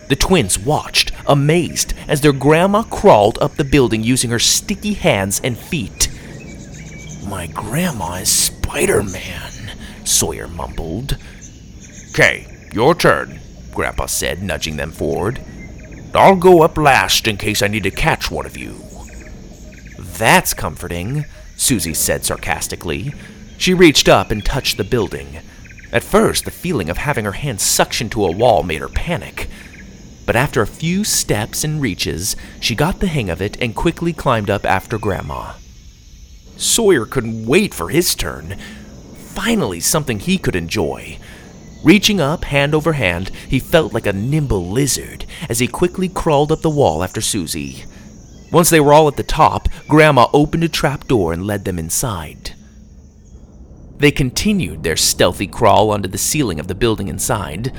The 0.10 0.18
twins 0.18 0.60
watched, 0.60 1.14
amazed, 1.26 1.94
as 2.06 2.20
their 2.20 2.34
grandma 2.34 2.84
crawled 2.84 3.40
up 3.40 3.56
the 3.56 3.64
building 3.64 4.04
using 4.04 4.30
her 4.30 4.40
sticky 4.40 4.96
hands 4.96 5.40
and 5.42 5.58
feet. 5.58 6.10
My 7.26 7.48
grandma 7.48 8.16
is 8.16 8.30
Spider 8.30 9.04
Man, 9.04 9.72
Sawyer 10.04 10.50
mumbled. 10.50 11.16
Okay, 12.10 12.57
your 12.74 12.96
turn, 12.96 13.40
Grandpa 13.74 14.06
said, 14.06 14.42
nudging 14.42 14.78
them 14.78 14.92
forward. 14.92 15.42
I'll 16.14 16.36
go 16.36 16.64
up 16.64 16.78
last 16.78 17.28
in 17.28 17.38
case 17.38 17.62
I 17.62 17.68
need 17.68 17.84
to 17.84 17.92
catch 17.92 18.32
one 18.32 18.46
of 18.46 18.58
you. 18.58 18.82
That's 20.00 20.54
comforting, 20.54 21.26
Susie 21.56 21.94
said 21.94 22.26
sarcastically. 22.26 23.14
She 23.58 23.74
reached 23.74 24.10
up 24.10 24.32
and 24.32 24.44
touched 24.44 24.78
the 24.78 24.84
building. 24.84 25.40
At 25.92 26.04
first, 26.04 26.46
the 26.46 26.52
feeling 26.52 26.90
of 26.90 26.98
having 26.98 27.26
her 27.26 27.34
hand 27.34 27.60
suctioned 27.60 28.12
to 28.12 28.26
a 28.26 28.32
wall 28.32 28.64
made 28.64 28.82
her 28.82 28.90
panic. 28.90 29.48
But 30.26 30.36
after 30.36 30.62
a 30.62 30.68
few 30.68 31.04
steps 31.04 31.64
and 31.64 31.82
reaches, 31.82 32.36
she 32.60 32.76
got 32.76 33.00
the 33.00 33.08
hang 33.08 33.30
of 33.30 33.42
it 33.42 33.58
and 33.62 33.76
quickly 33.76 34.12
climbed 34.12 34.50
up 34.50 34.66
after 34.66 34.98
Grandma. 34.98 35.54
Sawyer 36.58 37.06
couldn't 37.06 37.46
wait 37.46 37.74
for 37.74 37.90
his 37.90 38.16
turn. 38.16 38.58
Finally, 39.16 39.80
something 39.80 40.20
he 40.20 40.38
could 40.38 40.56
enjoy. 40.56 41.20
Reaching 41.88 42.20
up, 42.20 42.44
hand 42.44 42.76
over 42.76 42.92
hand, 42.92 43.30
he 43.48 43.60
felt 43.60 43.94
like 43.94 44.06
a 44.06 44.12
nimble 44.12 44.68
lizard 44.68 45.24
as 45.48 45.60
he 45.60 45.70
quickly 45.70 46.10
crawled 46.10 46.52
up 46.52 46.60
the 46.60 46.70
wall 46.70 47.02
after 47.02 47.22
Susie. 47.22 47.86
Once 48.52 48.70
they 48.70 48.82
were 48.82 48.92
all 48.92 49.08
at 49.08 49.16
the 49.16 49.24
top, 49.24 49.70
Grandma 49.88 50.28
opened 50.34 50.66
a 50.66 50.68
trap 50.68 51.08
door 51.08 51.32
and 51.32 51.48
led 51.48 51.64
them 51.64 51.80
inside. 51.80 52.54
They 54.00 54.12
continued 54.12 54.84
their 54.84 54.98
stealthy 54.98 55.48
crawl 55.48 55.92
onto 55.92 56.10
the 56.10 56.18
ceiling 56.18 56.60
of 56.60 56.68
the 56.68 56.76
building 56.76 57.08
inside. 57.08 57.72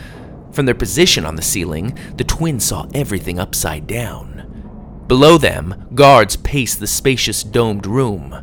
From 0.53 0.65
their 0.65 0.75
position 0.75 1.27
on 1.27 1.37
the 1.37 1.43
ceiling, 1.43 1.99
the 2.17 2.25
twins 2.25 2.65
saw 2.65 2.89
everything 2.95 3.39
upside 3.39 3.87
down. 3.87 5.05
Below 5.07 5.37
them, 5.37 5.87
guards 5.95 6.35
paced 6.35 6.81
the 6.81 6.87
spacious 6.87 7.43
domed 7.43 7.85
room. 7.85 8.35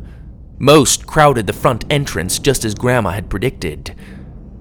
Most 0.60 1.08
crowded 1.08 1.48
the 1.48 1.52
front 1.52 1.84
entrance 1.90 2.38
just 2.38 2.64
as 2.64 2.76
Grandma 2.76 3.10
had 3.10 3.28
predicted. 3.28 3.96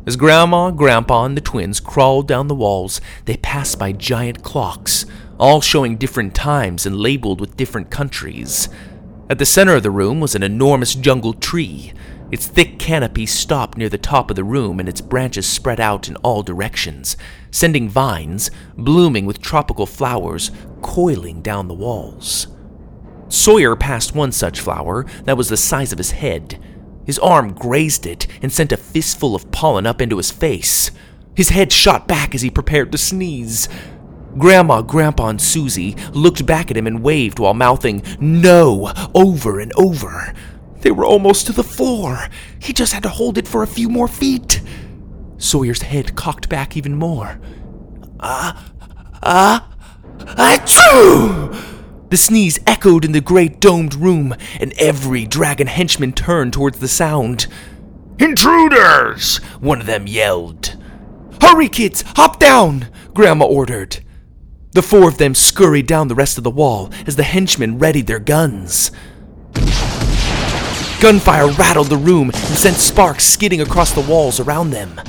As 0.07 0.17
Grandma, 0.17 0.69
Grandpa, 0.69 1.25
and 1.25 1.35
the 1.35 1.41
twins 1.41 1.79
crawled 1.79 2.27
down 2.27 2.47
the 2.47 2.53
walls, 2.53 3.01
they 3.25 3.37
passed 3.37 3.79
by 3.79 3.91
giant 3.91 4.43
clocks, 4.43 5.07
all 5.39 5.61
showing 5.61 5.97
different 5.97 6.35
times 6.35 6.85
and 6.85 6.95
labeled 6.95 7.41
with 7.41 7.57
different 7.57 7.89
countries. 7.89 8.69
At 9.31 9.39
the 9.39 9.45
center 9.47 9.75
of 9.75 9.81
the 9.81 9.89
room 9.89 10.19
was 10.19 10.35
an 10.35 10.43
enormous 10.43 10.93
jungle 10.93 11.33
tree. 11.33 11.91
Its 12.31 12.45
thick 12.45 12.77
canopy 12.77 13.25
stopped 13.25 13.79
near 13.79 13.89
the 13.89 13.97
top 13.97 14.29
of 14.29 14.35
the 14.35 14.43
room 14.43 14.79
and 14.79 14.87
its 14.87 15.01
branches 15.01 15.47
spread 15.47 15.79
out 15.79 16.07
in 16.07 16.15
all 16.17 16.43
directions, 16.43 17.17
sending 17.49 17.89
vines, 17.89 18.51
blooming 18.77 19.25
with 19.25 19.41
tropical 19.41 19.87
flowers, 19.87 20.51
coiling 20.83 21.41
down 21.41 21.67
the 21.67 21.73
walls. 21.73 22.47
Sawyer 23.27 23.75
passed 23.75 24.13
one 24.13 24.31
such 24.31 24.59
flower 24.59 25.03
that 25.23 25.37
was 25.37 25.49
the 25.49 25.57
size 25.57 25.91
of 25.91 25.97
his 25.97 26.11
head. 26.11 26.59
His 27.05 27.19
arm 27.19 27.53
grazed 27.53 28.05
it 28.05 28.27
and 28.41 28.51
sent 28.51 28.71
a 28.71 28.77
fistful 28.77 29.35
of 29.35 29.51
pollen 29.51 29.85
up 29.85 30.01
into 30.01 30.17
his 30.17 30.31
face. 30.31 30.91
His 31.35 31.49
head 31.49 31.71
shot 31.71 32.07
back 32.07 32.33
as 32.33 32.41
he 32.41 32.49
prepared 32.49 32.91
to 32.91 32.97
sneeze. 32.97 33.67
Grandma, 34.37 34.81
Grandpa, 34.81 35.29
and 35.29 35.41
Susie 35.41 35.95
looked 36.11 36.45
back 36.45 36.69
at 36.69 36.77
him 36.77 36.87
and 36.87 37.03
waved 37.03 37.39
while 37.39 37.53
mouthing, 37.53 38.03
No, 38.19 38.91
over 39.13 39.59
and 39.59 39.71
over. 39.75 40.33
They 40.81 40.91
were 40.91 41.05
almost 41.05 41.47
to 41.47 41.53
the 41.53 41.63
floor. 41.63 42.27
He 42.59 42.73
just 42.73 42.93
had 42.93 43.03
to 43.03 43.09
hold 43.09 43.37
it 43.37 43.47
for 43.47 43.63
a 43.63 43.67
few 43.67 43.89
more 43.89 44.07
feet. 44.07 44.61
Sawyer's 45.37 45.81
head 45.81 46.15
cocked 46.15 46.49
back 46.49 46.75
even 46.77 46.95
more. 46.95 47.39
Ah, 48.19 48.71
ah, 49.23 49.69
achoo! 50.19 51.74
The 52.15 52.21
sneeze 52.21 52.61
echoed 52.65 53.03
in 53.03 53.11
the 53.11 53.19
great 53.19 53.59
domed 53.59 53.93
room, 53.93 54.33
and 54.61 54.71
every 54.77 55.25
dragon 55.25 55.67
henchman 55.67 56.13
turned 56.13 56.53
towards 56.53 56.79
the 56.79 56.87
sound. 56.87 57.47
Intruders! 58.17 59.39
One 59.59 59.81
of 59.81 59.85
them 59.85 60.07
yelled. 60.07 60.77
Hurry, 61.41 61.67
kids! 61.67 62.05
Hop 62.15 62.39
down! 62.39 62.87
Grandma 63.13 63.43
ordered. 63.43 63.99
The 64.71 64.81
four 64.81 65.09
of 65.09 65.17
them 65.17 65.35
scurried 65.35 65.87
down 65.87 66.07
the 66.07 66.15
rest 66.15 66.37
of 66.37 66.45
the 66.45 66.49
wall 66.49 66.89
as 67.05 67.17
the 67.17 67.23
henchmen 67.23 67.79
readied 67.79 68.07
their 68.07 68.19
guns. 68.19 68.91
Gunfire 71.01 71.49
rattled 71.49 71.87
the 71.87 71.97
room 71.97 72.29
and 72.29 72.57
sent 72.57 72.77
sparks 72.77 73.25
skidding 73.25 73.59
across 73.59 73.91
the 73.91 74.09
walls 74.09 74.39
around 74.39 74.69
them. 74.69 75.01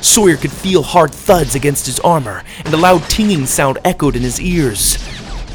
Sawyer 0.00 0.38
could 0.38 0.50
feel 0.50 0.82
hard 0.82 1.12
thuds 1.12 1.54
against 1.54 1.84
his 1.84 2.00
armor, 2.00 2.42
and 2.64 2.72
a 2.72 2.78
loud 2.78 3.02
tinging 3.10 3.44
sound 3.44 3.76
echoed 3.84 4.16
in 4.16 4.22
his 4.22 4.40
ears. 4.40 4.96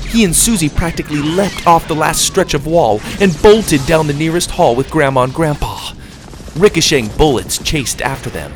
He 0.09 0.23
and 0.23 0.35
Susie 0.35 0.69
practically 0.69 1.21
leapt 1.21 1.67
off 1.67 1.87
the 1.87 1.95
last 1.95 2.25
stretch 2.25 2.55
of 2.55 2.65
wall 2.65 2.99
and 3.21 3.39
bolted 3.43 3.85
down 3.85 4.07
the 4.07 4.13
nearest 4.13 4.49
hall 4.49 4.75
with 4.75 4.89
Grandma 4.89 5.23
and 5.23 5.33
Grandpa. 5.33 5.93
Ricocheting 6.55 7.09
bullets 7.09 7.61
chased 7.61 8.01
after 8.01 8.31
them. 8.31 8.51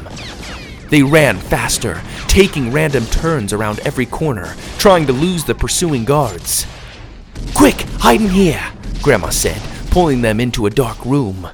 They 0.89 1.03
ran 1.03 1.37
faster, 1.37 2.01
taking 2.27 2.71
random 2.71 3.05
turns 3.05 3.53
around 3.53 3.79
every 3.81 4.07
corner, 4.07 4.55
trying 4.79 5.05
to 5.07 5.13
lose 5.13 5.43
the 5.43 5.53
pursuing 5.53 6.05
guards. 6.05 6.65
Quick, 7.53 7.81
hide 7.99 8.21
in 8.21 8.29
here, 8.29 8.63
Grandma 9.03 9.29
said, 9.29 9.61
pulling 9.91 10.21
them 10.21 10.39
into 10.39 10.65
a 10.65 10.71
dark 10.71 11.05
room. 11.05 11.47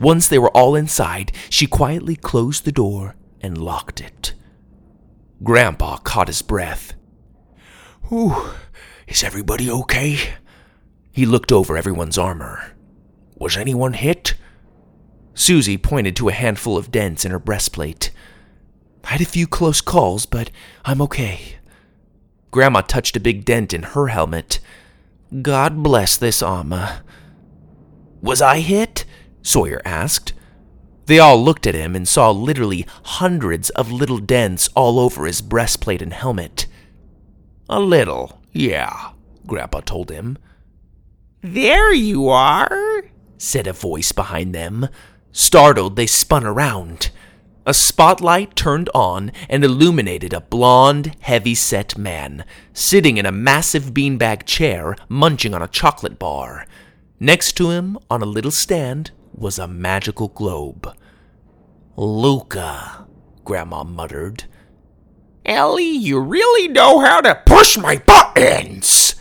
Once 0.00 0.26
they 0.26 0.38
were 0.38 0.50
all 0.56 0.74
inside, 0.74 1.30
she 1.48 1.66
quietly 1.68 2.16
closed 2.16 2.64
the 2.64 2.72
door 2.72 3.14
and 3.40 3.56
locked 3.56 4.00
it. 4.00 4.34
Grandpa 5.42 5.98
caught 5.98 6.26
his 6.26 6.42
breath. 6.42 6.94
Whew, 8.08 8.50
is 9.06 9.22
everybody 9.22 9.70
okay? 9.70 10.18
He 11.12 11.26
looked 11.26 11.52
over 11.52 11.76
everyone's 11.76 12.18
armor. 12.18 12.72
Was 13.36 13.56
anyone 13.56 13.92
hit? 13.92 14.34
Susie 15.34 15.78
pointed 15.78 16.16
to 16.16 16.28
a 16.28 16.32
handful 16.32 16.76
of 16.76 16.90
dents 16.90 17.24
in 17.24 17.30
her 17.30 17.38
breastplate. 17.38 18.10
I 19.04 19.10
had 19.10 19.20
a 19.20 19.26
few 19.26 19.46
close 19.46 19.80
calls, 19.80 20.26
but 20.26 20.50
I'm 20.84 21.02
okay. 21.02 21.56
Grandma 22.50 22.80
touched 22.80 23.16
a 23.16 23.20
big 23.20 23.44
dent 23.44 23.74
in 23.74 23.82
her 23.82 24.08
helmet. 24.08 24.60
God 25.42 25.82
bless 25.82 26.16
this 26.16 26.42
armor. 26.42 27.02
Was 28.22 28.40
I 28.40 28.60
hit? 28.60 29.04
Sawyer 29.42 29.82
asked. 29.84 30.32
They 31.06 31.18
all 31.18 31.42
looked 31.42 31.66
at 31.66 31.74
him 31.74 31.94
and 31.94 32.08
saw 32.08 32.30
literally 32.30 32.86
hundreds 33.04 33.70
of 33.70 33.92
little 33.92 34.18
dents 34.18 34.68
all 34.74 34.98
over 34.98 35.26
his 35.26 35.42
breastplate 35.42 36.00
and 36.00 36.12
helmet. 36.12 36.66
A 37.68 37.80
little, 37.80 38.40
yeah, 38.54 39.10
Grandpa 39.46 39.80
told 39.80 40.10
him. 40.10 40.38
There 41.42 41.92
you 41.92 42.30
are, 42.30 43.04
said 43.36 43.66
a 43.66 43.74
voice 43.74 44.12
behind 44.12 44.54
them. 44.54 44.88
Startled, 45.32 45.96
they 45.96 46.06
spun 46.06 46.44
around. 46.44 47.10
A 47.66 47.74
spotlight 47.74 48.56
turned 48.56 48.88
on 48.94 49.32
and 49.48 49.64
illuminated 49.64 50.32
a 50.32 50.40
blond, 50.40 51.16
heavy 51.20 51.54
set 51.54 51.98
man, 51.98 52.44
sitting 52.72 53.16
in 53.16 53.26
a 53.26 53.32
massive 53.32 53.92
beanbag 53.92 54.44
chair, 54.44 54.96
munching 55.08 55.52
on 55.52 55.62
a 55.62 55.68
chocolate 55.68 56.18
bar. 56.18 56.66
Next 57.18 57.52
to 57.54 57.70
him, 57.70 57.98
on 58.10 58.22
a 58.22 58.26
little 58.26 58.50
stand, 58.50 59.10
was 59.32 59.58
a 59.58 59.66
magical 59.66 60.28
globe. 60.28 60.94
Luca, 61.96 63.06
Grandma 63.44 63.82
muttered. 63.82 64.44
Ellie, 65.44 65.84
you 65.84 66.20
really 66.20 66.68
know 66.68 67.00
how 67.00 67.20
to 67.20 67.40
push 67.46 67.76
my 67.76 67.98
buttons! 67.98 69.14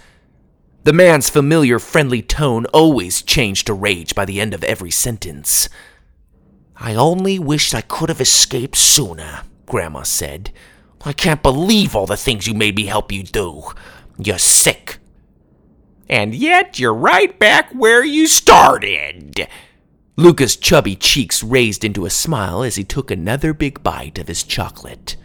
The 0.83 0.93
man's 0.93 1.29
familiar, 1.29 1.79
friendly 1.79 2.21
tone 2.21 2.65
always 2.67 3.21
changed 3.21 3.67
to 3.67 3.73
rage 3.73 4.15
by 4.15 4.25
the 4.25 4.39
end 4.39 4.53
of 4.53 4.63
every 4.63 4.91
sentence. 4.91 5.67
I 6.75 6.95
only 6.95 7.39
wished 7.39 7.75
I 7.75 7.81
could 7.81 8.09
have 8.09 8.21
escaped 8.21 8.77
sooner, 8.77 9.43
Grandma 9.65 10.03
said. 10.03 10.51
I 11.05 11.13
can't 11.13 11.43
believe 11.43 11.95
all 11.95 12.05
the 12.05 12.17
things 12.17 12.47
you 12.47 12.53
made 12.53 12.75
me 12.75 12.86
help 12.86 13.12
you 13.12 13.23
do. 13.23 13.63
You're 14.17 14.38
sick. 14.38 14.99
And 16.09 16.33
yet 16.33 16.79
you're 16.79 16.93
right 16.93 17.38
back 17.38 17.71
where 17.71 18.03
you 18.03 18.27
started. 18.27 19.47
Luca's 20.15 20.55
chubby 20.55 20.95
cheeks 20.95 21.43
raised 21.43 21.83
into 21.83 22.05
a 22.05 22.09
smile 22.09 22.63
as 22.63 22.75
he 22.75 22.83
took 22.83 23.09
another 23.09 23.53
big 23.53 23.83
bite 23.83 24.19
of 24.19 24.27
his 24.27 24.43
chocolate. 24.43 25.17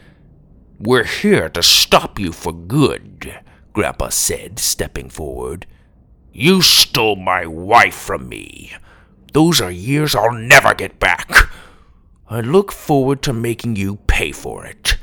We're 0.80 1.04
here 1.04 1.48
to 1.48 1.62
stop 1.62 2.20
you 2.20 2.32
for 2.32 2.52
good, 2.52 3.40
Grandpa 3.72 4.10
said, 4.10 4.60
stepping 4.60 5.08
forward. 5.08 5.66
You 6.32 6.62
stole 6.62 7.16
my 7.16 7.46
wife 7.46 7.96
from 7.96 8.28
me. 8.28 8.72
Those 9.32 9.60
are 9.60 9.72
years 9.72 10.14
I'll 10.14 10.32
never 10.32 10.74
get 10.74 11.00
back. 11.00 11.50
I 12.30 12.40
look 12.42 12.70
forward 12.70 13.22
to 13.22 13.32
making 13.32 13.74
you 13.74 13.96
pay 14.06 14.30
for 14.30 14.64
it. 14.66 14.98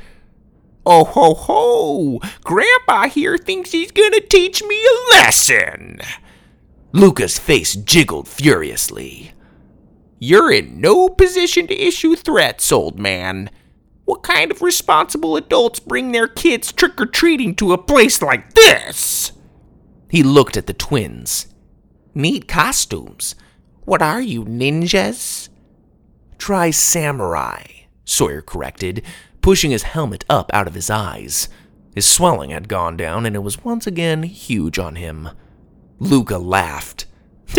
Oh 0.86 1.04
ho 1.04 1.34
ho! 1.34 2.20
Grandpa 2.42 3.08
here 3.08 3.36
thinks 3.36 3.72
he's 3.72 3.90
gonna 3.90 4.20
teach 4.20 4.62
me 4.62 4.82
a 4.82 5.14
lesson. 5.14 6.00
Luca's 6.92 7.38
face 7.38 7.74
jiggled 7.74 8.28
furiously. 8.28 9.32
You're 10.18 10.50
in 10.50 10.80
no 10.80 11.10
position 11.10 11.66
to 11.66 11.78
issue 11.78 12.16
threats, 12.16 12.72
old 12.72 12.98
man. 12.98 13.50
What 14.06 14.22
kind 14.22 14.50
of 14.50 14.62
responsible 14.62 15.36
adults 15.36 15.80
bring 15.80 16.12
their 16.12 16.28
kids 16.28 16.72
trick 16.72 17.00
or 17.00 17.06
treating 17.06 17.54
to 17.56 17.72
a 17.72 17.78
place 17.78 18.22
like 18.22 18.54
this? 18.54 19.32
He 20.08 20.22
looked 20.22 20.56
at 20.56 20.66
the 20.66 20.72
twins. 20.72 21.48
Neat 22.14 22.46
costumes. 22.48 23.34
What 23.84 24.00
are 24.02 24.22
you, 24.22 24.44
ninjas? 24.44 25.48
Try 26.38 26.70
samurai, 26.70 27.64
Sawyer 28.04 28.42
corrected, 28.42 29.02
pushing 29.42 29.72
his 29.72 29.82
helmet 29.82 30.24
up 30.30 30.50
out 30.54 30.68
of 30.68 30.74
his 30.74 30.88
eyes. 30.88 31.48
His 31.92 32.06
swelling 32.06 32.50
had 32.50 32.68
gone 32.68 32.96
down, 32.96 33.26
and 33.26 33.34
it 33.34 33.40
was 33.40 33.64
once 33.64 33.86
again 33.86 34.22
huge 34.22 34.78
on 34.78 34.94
him. 34.94 35.30
Luca 35.98 36.38
laughed. 36.38 37.06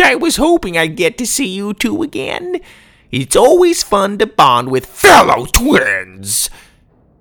I 0.02 0.14
was 0.14 0.36
hoping 0.36 0.78
I'd 0.78 0.96
get 0.96 1.18
to 1.18 1.26
see 1.26 1.48
you 1.48 1.74
two 1.74 2.02
again. 2.02 2.60
It's 3.10 3.36
always 3.36 3.82
fun 3.82 4.18
to 4.18 4.26
bond 4.26 4.70
with 4.70 4.84
fellow 4.84 5.46
twins. 5.46 6.50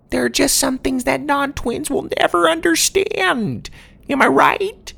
There 0.10 0.26
are 0.26 0.30
just 0.30 0.58
some 0.58 0.78
things 0.80 1.06
that 1.06 1.22
non 1.22 1.54
twins 1.54 1.90
will 1.90 2.10
never 2.20 2.50
understand. 2.50 3.70
Am 4.10 4.22
I 4.22 4.28
right? 4.28 4.94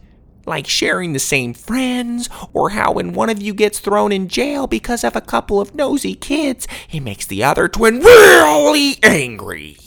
Like 0.45 0.65
sharing 0.67 1.13
the 1.13 1.19
same 1.19 1.54
friends, 1.54 2.28
or 2.54 2.71
how 2.71 2.93
when 2.93 3.13
one 3.13 3.30
of 3.30 3.39
you 3.39 3.54
gets 3.54 3.80
thrown 3.80 4.12
in 4.12 4.28
jail 4.28 4.65
because 4.65 5.04
of 5.04 5.15
a 5.15 5.21
couple 5.21 5.62
of 5.62 5.75
nosy 5.75 6.15
kids, 6.15 6.67
it 6.91 7.02
makes 7.02 7.28
the 7.28 7.43
other 7.43 7.67
twin 7.67 7.99
really 7.99 8.97
angry. 9.04 9.78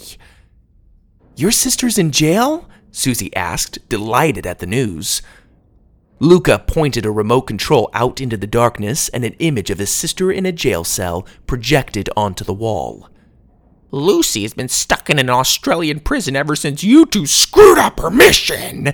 Your 1.34 1.50
sister's 1.50 1.98
in 1.98 2.12
jail? 2.12 2.68
Susie 2.92 3.34
asked, 3.34 3.88
delighted 3.88 4.46
at 4.46 4.60
the 4.60 4.66
news. 4.66 5.22
Luca 6.22 6.56
pointed 6.56 7.04
a 7.04 7.10
remote 7.10 7.48
control 7.48 7.90
out 7.94 8.20
into 8.20 8.36
the 8.36 8.46
darkness, 8.46 9.08
and 9.08 9.24
an 9.24 9.34
image 9.40 9.70
of 9.70 9.78
his 9.78 9.90
sister 9.90 10.30
in 10.30 10.46
a 10.46 10.52
jail 10.52 10.84
cell 10.84 11.26
projected 11.48 12.08
onto 12.16 12.44
the 12.44 12.54
wall. 12.54 13.08
Lucy 13.90 14.42
has 14.42 14.54
been 14.54 14.68
stuck 14.68 15.10
in 15.10 15.18
an 15.18 15.28
Australian 15.28 15.98
prison 15.98 16.36
ever 16.36 16.54
since 16.54 16.84
you 16.84 17.06
two 17.06 17.26
screwed 17.26 17.76
up 17.76 17.98
her 17.98 18.08
mission. 18.08 18.92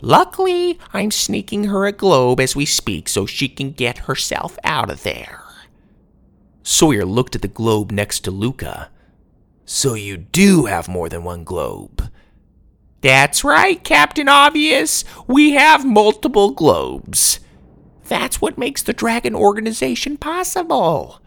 Luckily, 0.00 0.78
I'm 0.94 1.10
sneaking 1.10 1.64
her 1.64 1.84
a 1.84 1.92
globe 1.92 2.40
as 2.40 2.56
we 2.56 2.64
speak 2.64 3.10
so 3.10 3.26
she 3.26 3.50
can 3.50 3.72
get 3.72 3.98
herself 3.98 4.58
out 4.64 4.88
of 4.88 5.02
there. 5.02 5.42
Sawyer 6.62 7.04
looked 7.04 7.36
at 7.36 7.42
the 7.42 7.48
globe 7.48 7.92
next 7.92 8.20
to 8.20 8.30
Luca. 8.30 8.88
So 9.66 9.92
you 9.92 10.16
do 10.16 10.64
have 10.64 10.88
more 10.88 11.10
than 11.10 11.24
one 11.24 11.44
globe. 11.44 12.10
That's 13.00 13.44
right, 13.44 13.82
Captain 13.82 14.28
Obvious. 14.28 15.04
We 15.26 15.52
have 15.52 15.86
multiple 15.86 16.50
globes. 16.50 17.38
That's 18.08 18.40
what 18.40 18.58
makes 18.58 18.82
the 18.82 18.92
Dragon 18.92 19.34
organization 19.34 20.16
possible. 20.16 21.20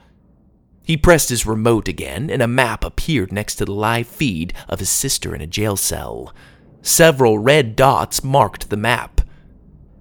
He 0.84 0.98
pressed 0.98 1.30
his 1.30 1.46
remote 1.46 1.88
again, 1.88 2.30
and 2.30 2.42
a 2.42 2.48
map 2.48 2.84
appeared 2.84 3.32
next 3.32 3.56
to 3.56 3.66
the 3.66 3.72
live 3.72 4.08
feed 4.08 4.54
of 4.68 4.80
his 4.80 4.90
sister 4.90 5.34
in 5.34 5.42
a 5.42 5.48
jail 5.48 5.78
cell. 5.78 6.34
Several 6.82 7.38
red 7.38 7.76
dots 7.76 8.24
marked 8.24 8.70
the 8.70 8.78
map. 8.78 9.22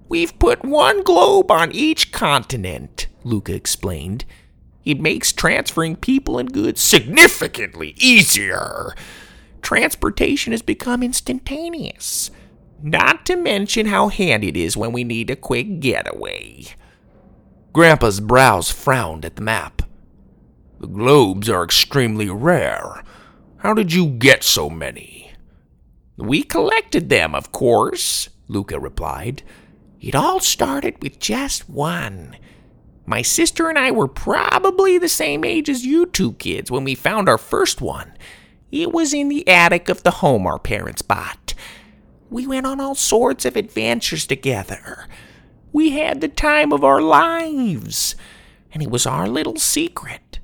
We've 0.09 0.37
put 0.39 0.65
one 0.65 1.03
globe 1.03 1.51
on 1.51 1.71
each 1.71 2.11
continent, 2.11 3.07
Luca 3.23 3.53
explained. 3.53 4.25
It 4.83 4.99
makes 4.99 5.31
transferring 5.31 5.95
people 5.95 6.39
and 6.39 6.51
goods 6.51 6.81
significantly 6.81 7.93
easier. 7.97 8.95
Transportation 9.61 10.51
has 10.51 10.61
become 10.61 11.03
instantaneous. 11.03 12.31
Not 12.81 13.25
to 13.27 13.35
mention 13.35 13.85
how 13.85 14.09
handy 14.09 14.47
it 14.49 14.57
is 14.57 14.75
when 14.75 14.91
we 14.91 15.03
need 15.03 15.29
a 15.29 15.35
quick 15.35 15.79
getaway. 15.79 16.65
Grandpa's 17.73 18.19
brows 18.19 18.71
frowned 18.71 19.23
at 19.23 19.35
the 19.35 19.41
map. 19.41 19.83
The 20.79 20.87
globes 20.87 21.47
are 21.47 21.63
extremely 21.63 22.29
rare. 22.29 23.03
How 23.57 23.73
did 23.73 23.93
you 23.93 24.07
get 24.07 24.43
so 24.43 24.69
many? 24.69 25.31
We 26.17 26.43
collected 26.43 27.09
them, 27.09 27.35
of 27.35 27.51
course, 27.51 28.29
Luca 28.47 28.79
replied. 28.79 29.43
It 29.99 30.15
all 30.15 30.39
started 30.39 31.01
with 31.01 31.19
just 31.19 31.69
one. 31.69 32.35
My 33.05 33.21
sister 33.21 33.69
and 33.69 33.77
I 33.77 33.91
were 33.91 34.07
probably 34.07 34.97
the 34.97 35.07
same 35.07 35.43
age 35.43 35.69
as 35.69 35.85
you 35.85 36.07
two 36.07 36.33
kids 36.33 36.71
when 36.71 36.83
we 36.83 36.95
found 36.95 37.29
our 37.29 37.37
first 37.37 37.81
one. 37.81 38.13
It 38.71 38.91
was 38.93 39.13
in 39.13 39.27
the 39.27 39.47
attic 39.47 39.89
of 39.89 40.03
the 40.03 40.11
home 40.11 40.47
our 40.47 40.59
parents 40.59 41.01
bought. 41.01 41.53
We 42.29 42.47
went 42.47 42.65
on 42.65 42.79
all 42.79 42.95
sorts 42.95 43.43
of 43.43 43.57
adventures 43.57 44.25
together. 44.25 45.07
We 45.73 45.91
had 45.91 46.21
the 46.21 46.29
time 46.29 46.71
of 46.71 46.83
our 46.83 47.01
lives, 47.01 48.15
and 48.73 48.81
it 48.81 48.89
was 48.89 49.05
our 49.05 49.27
little 49.27 49.57
secret. 49.57 50.39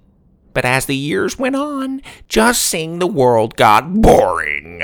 But 0.54 0.66
as 0.66 0.86
the 0.86 0.96
years 0.96 1.40
went 1.40 1.56
on, 1.56 2.02
just 2.28 2.64
seeing 2.64 3.00
the 3.00 3.08
world 3.08 3.56
got 3.56 4.02
boring. 4.02 4.84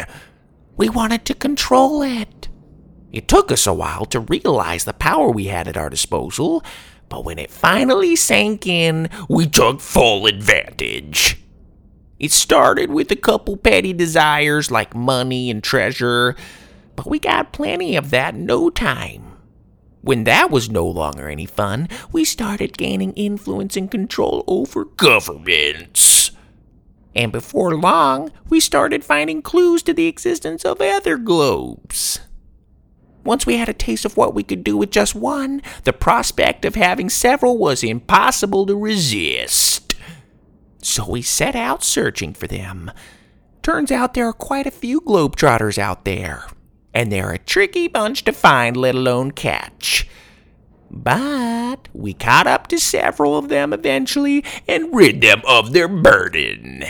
We 0.77 0.88
wanted 0.88 1.25
to 1.25 1.34
control 1.34 2.01
it. 2.01 2.47
It 3.12 3.27
took 3.27 3.51
us 3.51 3.67
a 3.67 3.73
while 3.73 4.06
to 4.06 4.21
realize 4.21 4.86
the 4.86 4.93
power 4.93 5.29
we 5.29 5.45
had 5.45 5.67
at 5.67 5.77
our 5.77 5.89
disposal, 5.89 6.63
but 7.10 7.25
when 7.25 7.38
it 7.38 7.51
finally 7.51 8.15
sank 8.15 8.65
in, 8.65 9.10
we 9.29 9.45
took 9.47 9.82
full 9.82 10.25
advantage. 10.25 11.42
It 12.23 12.31
started 12.31 12.89
with 12.89 13.12
a 13.12 13.17
couple 13.17 13.57
petty 13.57 13.91
desires 13.91 14.71
like 14.71 14.95
money 14.95 15.49
and 15.51 15.62
treasure, 15.62 16.38
but 16.95 17.05
we 17.05 17.19
got 17.19 17.51
plenty 17.51 17.97
of 17.97 18.12
that 18.12 18.33
in 18.33 18.45
no 18.45 18.69
time. 18.69 19.33
When 19.99 20.23
that 20.23 20.49
was 20.49 20.69
no 20.69 20.88
longer 20.88 21.27
any 21.27 21.45
fun, 21.45 21.89
we 22.13 22.23
started 22.23 22.77
gaining 22.77 23.12
influence 23.15 23.75
and 23.75 23.91
control 23.91 24.45
over 24.47 24.86
governments. 24.86 26.31
And 27.13 27.33
before 27.33 27.75
long, 27.75 28.31
we 28.47 28.62
started 28.62 29.03
finding 29.03 29.41
clues 29.41 29.83
to 29.83 29.93
the 29.93 30.07
existence 30.07 30.63
of 30.63 30.79
other 30.79 31.17
globes. 31.17 32.21
Once 33.25 33.45
we 33.45 33.57
had 33.57 33.67
a 33.67 33.73
taste 33.73 34.05
of 34.05 34.15
what 34.15 34.33
we 34.33 34.43
could 34.43 34.63
do 34.63 34.77
with 34.77 34.91
just 34.91 35.13
one, 35.13 35.62
the 35.83 35.91
prospect 35.91 36.63
of 36.63 36.75
having 36.75 37.09
several 37.09 37.57
was 37.57 37.83
impossible 37.83 38.65
to 38.65 38.77
resist. 38.77 39.72
So 40.83 41.09
we 41.09 41.21
set 41.21 41.55
out 41.55 41.83
searching 41.83 42.33
for 42.33 42.45
them. 42.45 42.91
Turns 43.61 43.91
out 43.91 44.13
there 44.13 44.27
are 44.27 44.33
quite 44.33 44.67
a 44.67 44.71
few 44.71 44.99
globetrotters 45.01 45.77
out 45.77 46.05
there 46.05 46.45
and 46.93 47.11
they're 47.11 47.31
a 47.31 47.39
tricky 47.39 47.87
bunch 47.87 48.23
to 48.25 48.31
find, 48.31 48.77
let 48.77 48.95
alone 48.95 49.31
catch. 49.31 50.07
But 50.91 51.87
we 51.93 52.13
caught 52.13 52.45
up 52.45 52.67
to 52.67 52.79
several 52.79 53.35
of 53.35 53.49
them 53.49 53.73
eventually 53.73 54.45
and 54.67 54.93
rid 54.95 55.21
them 55.21 55.41
of 55.47 55.73
their 55.73 55.87
burden. 55.87 56.83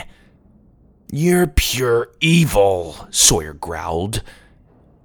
You're 1.09 1.47
pure 1.47 2.09
evil, 2.19 3.07
Sawyer 3.11 3.53
growled. 3.53 4.23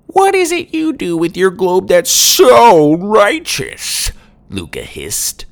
What 0.07 0.35
is 0.35 0.51
it 0.51 0.74
you 0.74 0.94
do 0.94 1.16
with 1.16 1.37
your 1.37 1.51
globe 1.51 1.88
that's 1.88 2.11
so 2.11 2.94
righteous? 2.94 4.11
Luca 4.48 4.83
hissed. 4.83 5.44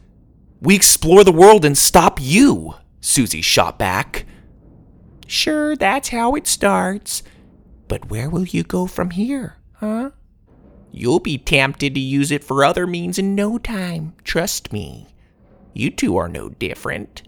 We 0.60 0.74
explore 0.74 1.22
the 1.22 1.30
world 1.30 1.64
and 1.64 1.76
stop 1.76 2.18
you, 2.20 2.74
Susie 3.06 3.40
shot 3.40 3.78
back. 3.78 4.26
Sure, 5.28 5.76
that's 5.76 6.08
how 6.08 6.34
it 6.34 6.48
starts. 6.48 7.22
But 7.86 8.10
where 8.10 8.28
will 8.28 8.46
you 8.46 8.64
go 8.64 8.88
from 8.88 9.10
here, 9.10 9.58
huh? 9.74 10.10
You'll 10.90 11.20
be 11.20 11.38
tempted 11.38 11.94
to 11.94 12.00
use 12.00 12.32
it 12.32 12.42
for 12.42 12.64
other 12.64 12.84
means 12.84 13.16
in 13.16 13.36
no 13.36 13.58
time, 13.58 14.14
trust 14.24 14.72
me. 14.72 15.14
You 15.72 15.90
two 15.90 16.16
are 16.16 16.28
no 16.28 16.48
different. 16.48 17.22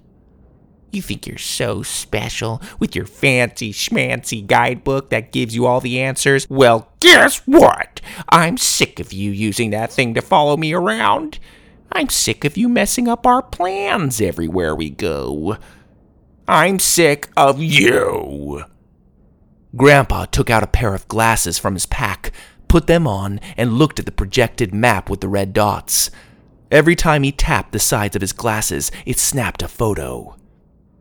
You 0.91 1.01
think 1.01 1.29
you're 1.29 1.39
so 1.39 1.85
special 1.85 2.61
with 2.81 2.97
your 2.97 3.07
fancy 3.07 3.73
schmancy 3.73 4.45
guidebook 4.45 5.11
that 5.11 5.31
gives 5.31 5.55
you 5.55 5.67
all 5.67 5.81
the 5.81 6.01
answers? 6.01 6.51
Well, 6.51 6.91
guess 6.99 7.39
what? 7.47 8.01
I'm 8.31 8.57
sick 8.57 8.99
of 8.99 9.13
you 9.13 9.31
using 9.31 9.71
that 9.71 9.93
thing 9.93 10.15
to 10.15 10.23
follow 10.23 10.57
me 10.57 10.73
around. 10.73 11.39
I'm 11.93 12.09
sick 12.09 12.45
of 12.45 12.57
you 12.57 12.69
messing 12.69 13.09
up 13.09 13.27
our 13.27 13.43
plans 13.43 14.21
everywhere 14.21 14.75
we 14.75 14.91
go. 14.91 15.57
I'm 16.47 16.79
sick 16.79 17.29
of 17.37 17.63
you. 17.63 18.65
Grandpa 19.77 20.27
took 20.27 20.51
out 20.51 20.63
a 20.63 20.69
pair 20.69 20.95
of 20.95 21.09
glasses 21.09 21.59
from 21.59 21.75
his 21.75 21.87
pack, 21.87 22.33
put 22.69 22.87
them 22.87 23.07
on, 23.07 23.41
and 23.57 23.75
looked 23.75 23.99
at 23.99 24.07
the 24.07 24.13
projected 24.13 24.75
map 24.75 25.11
with 25.11 25.21
the 25.21 25.29
red 25.29 25.53
dots. 25.53 26.11
Every 26.71 26.97
time 26.97 27.23
he 27.23 27.33
tapped 27.33 27.73
the 27.73 27.79
sides 27.79 28.17
of 28.17 28.23
his 28.23 28.33
glasses, 28.33 28.91
it 29.07 29.19
snapped 29.19 29.63
a 29.63 29.69
photo. 29.69 30.37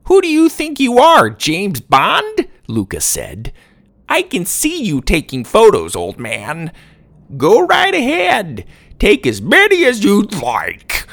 Who 0.05 0.21
do 0.21 0.27
you 0.27 0.47
think 0.47 0.79
you 0.79 0.97
are, 0.97 1.29
James 1.29 1.81
Bond? 1.81 2.47
Luca 2.67 3.01
said. 3.01 3.51
I 4.09 4.21
can 4.21 4.45
see 4.45 4.81
you 4.81 5.01
taking 5.01 5.43
photos, 5.43 5.95
old 5.95 6.17
man. 6.17 6.71
Go 7.35 7.65
right 7.65 7.93
ahead. 7.93 8.65
Take 8.99 9.27
as 9.27 9.41
many 9.41 9.85
as 9.85 10.03
you'd 10.03 10.33
like. 10.41 11.07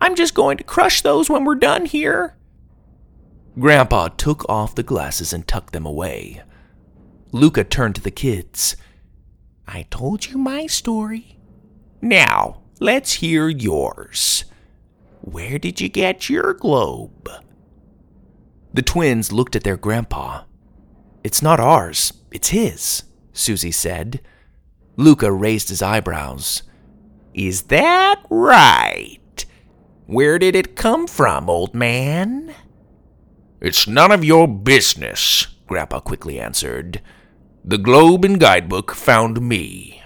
I'm 0.00 0.14
just 0.14 0.34
going 0.34 0.58
to 0.58 0.64
crush 0.64 1.02
those 1.02 1.28
when 1.28 1.44
we're 1.44 1.56
done 1.56 1.86
here. 1.86 2.36
Grandpa 3.58 4.08
took 4.08 4.48
off 4.48 4.74
the 4.74 4.82
glasses 4.82 5.32
and 5.32 5.46
tucked 5.46 5.72
them 5.72 5.86
away. 5.86 6.42
Luca 7.32 7.64
turned 7.64 7.94
to 7.96 8.02
the 8.02 8.10
kids. 8.10 8.76
I 9.66 9.86
told 9.90 10.26
you 10.26 10.38
my 10.38 10.66
story. 10.66 11.38
Now, 12.00 12.62
let's 12.78 13.14
hear 13.14 13.48
yours. 13.48 14.44
Where 15.22 15.58
did 15.58 15.80
you 15.80 15.88
get 15.88 16.28
your 16.28 16.54
globe? 16.54 17.28
The 18.72 18.82
twins 18.82 19.32
looked 19.32 19.56
at 19.56 19.64
their 19.64 19.76
grandpa. 19.76 20.44
It's 21.24 21.42
not 21.42 21.58
ours, 21.58 22.12
it's 22.30 22.50
his, 22.50 23.04
Susie 23.32 23.72
said. 23.72 24.20
Luca 24.96 25.32
raised 25.32 25.70
his 25.70 25.82
eyebrows. 25.82 26.62
Is 27.36 27.64
that 27.64 28.22
right? 28.30 29.44
Where 30.06 30.38
did 30.38 30.56
it 30.56 30.74
come 30.74 31.06
from, 31.06 31.50
old 31.50 31.74
man? 31.74 32.54
It's 33.60 33.86
none 33.86 34.10
of 34.10 34.24
your 34.24 34.48
business, 34.48 35.46
Grandpa 35.66 36.00
quickly 36.00 36.40
answered. 36.40 37.02
The 37.62 37.76
globe 37.76 38.24
and 38.24 38.40
guidebook 38.40 38.94
found 38.94 39.42
me. 39.42 40.02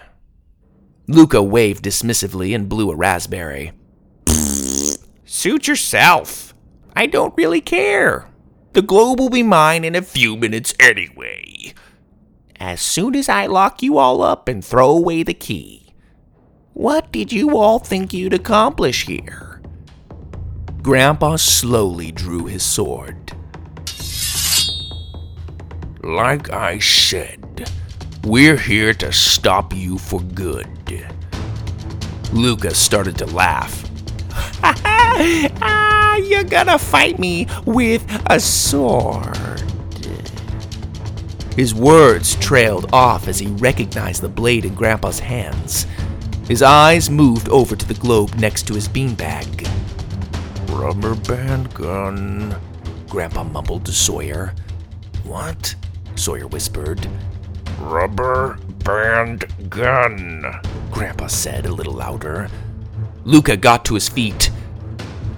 Luca 1.07 1.41
waved 1.41 1.85
dismissively 1.85 2.53
and 2.53 2.69
blew 2.69 2.91
a 2.91 2.97
raspberry. 2.97 3.71
Suit 5.25 5.69
yourself. 5.69 6.53
I 6.97 7.07
don't 7.07 7.37
really 7.37 7.61
care. 7.61 8.29
The 8.73 8.83
globe 8.83 9.21
will 9.21 9.31
be 9.31 9.45
mine 9.45 9.85
in 9.85 9.95
a 9.95 10.03
few 10.03 10.37
minutes 10.37 10.75
anyway. 10.81 11.75
As 12.57 12.81
soon 12.81 13.15
as 13.15 13.29
I 13.29 13.47
lock 13.47 13.85
you 13.85 13.99
all 13.99 14.21
up 14.21 14.49
and 14.49 14.65
throw 14.65 14.91
away 14.91 15.23
the 15.23 15.33
key. 15.33 15.80
What 16.75 17.11
did 17.11 17.33
you 17.33 17.57
all 17.57 17.79
think 17.79 18.13
you'd 18.13 18.33
accomplish 18.33 19.07
here? 19.07 19.61
Grandpa 20.83 21.37
slowly 21.37 22.13
drew 22.13 22.47
his 22.47 22.63
sword. 22.63 23.33
Like 26.03 26.51
I 26.53 26.79
said, 26.79 27.71
we're 28.25 28.57
here 28.57 28.95
to 28.95 29.13
stop 29.13 29.75
you 29.75 29.99
for 29.99 30.21
good. 30.21 30.69
Luca 32.33 32.73
started 32.75 33.19
to 33.19 33.27
laugh. 33.27 33.85
ah, 34.63 36.17
you're 36.17 36.45
gonna 36.45 36.79
fight 36.79 37.19
me 37.19 37.49
with 37.67 38.05
a 38.27 38.39
sword. 38.39 39.37
His 41.57 41.75
words 41.75 42.37
trailed 42.37 42.89
off 42.93 43.27
as 43.27 43.41
he 43.41 43.49
recognized 43.49 44.23
the 44.23 44.29
blade 44.29 44.65
in 44.65 44.75
Grandpa's 44.75 45.19
hands. 45.19 45.87
His 46.51 46.63
eyes 46.63 47.09
moved 47.09 47.49
over 47.49 47.77
to 47.77 47.87
the 47.87 47.95
globe 47.95 48.35
next 48.35 48.67
to 48.67 48.75
his 48.75 48.89
beanbag. 48.89 49.69
Rubber 50.69 51.15
band 51.15 51.73
gun, 51.73 52.57
Grandpa 53.09 53.45
mumbled 53.45 53.87
to 53.87 53.93
Sawyer. 53.93 54.53
What? 55.23 55.77
Sawyer 56.17 56.49
whispered. 56.49 57.07
Rubber 57.79 58.59
band 58.83 59.45
gun, 59.71 60.45
Grandpa 60.91 61.29
said 61.29 61.67
a 61.67 61.73
little 61.73 61.95
louder. 61.95 62.49
Luca 63.23 63.57
got 63.57 63.85
to 63.85 63.95
his 63.95 64.09
feet. 64.09 64.51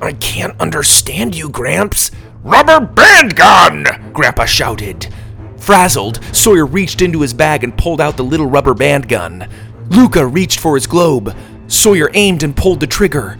I 0.01 0.15
can't 0.15 0.59
understand 0.59 1.37
you, 1.37 1.51
Gramps. 1.51 2.11
Rubber 2.43 2.81
band 2.81 3.37
gun! 3.37 3.85
Grandpa 4.15 4.47
shouted. 4.47 5.13
Frazzled, 5.59 6.25
Sawyer 6.35 6.65
reached 6.65 7.03
into 7.03 7.21
his 7.21 7.35
bag 7.35 7.65
and 7.65 7.77
pulled 7.77 8.01
out 8.01 8.17
the 8.17 8.25
little 8.25 8.47
rubber 8.47 8.73
band 8.73 9.11
gun. 9.11 9.47
Luca 9.89 10.27
reached 10.27 10.61
for 10.61 10.75
his 10.75 10.87
globe. 10.87 11.35
Sawyer 11.67 12.11
aimed 12.15 12.43
and 12.43 12.57
pulled 12.57 12.81
the 12.81 12.87
trigger. 12.87 13.39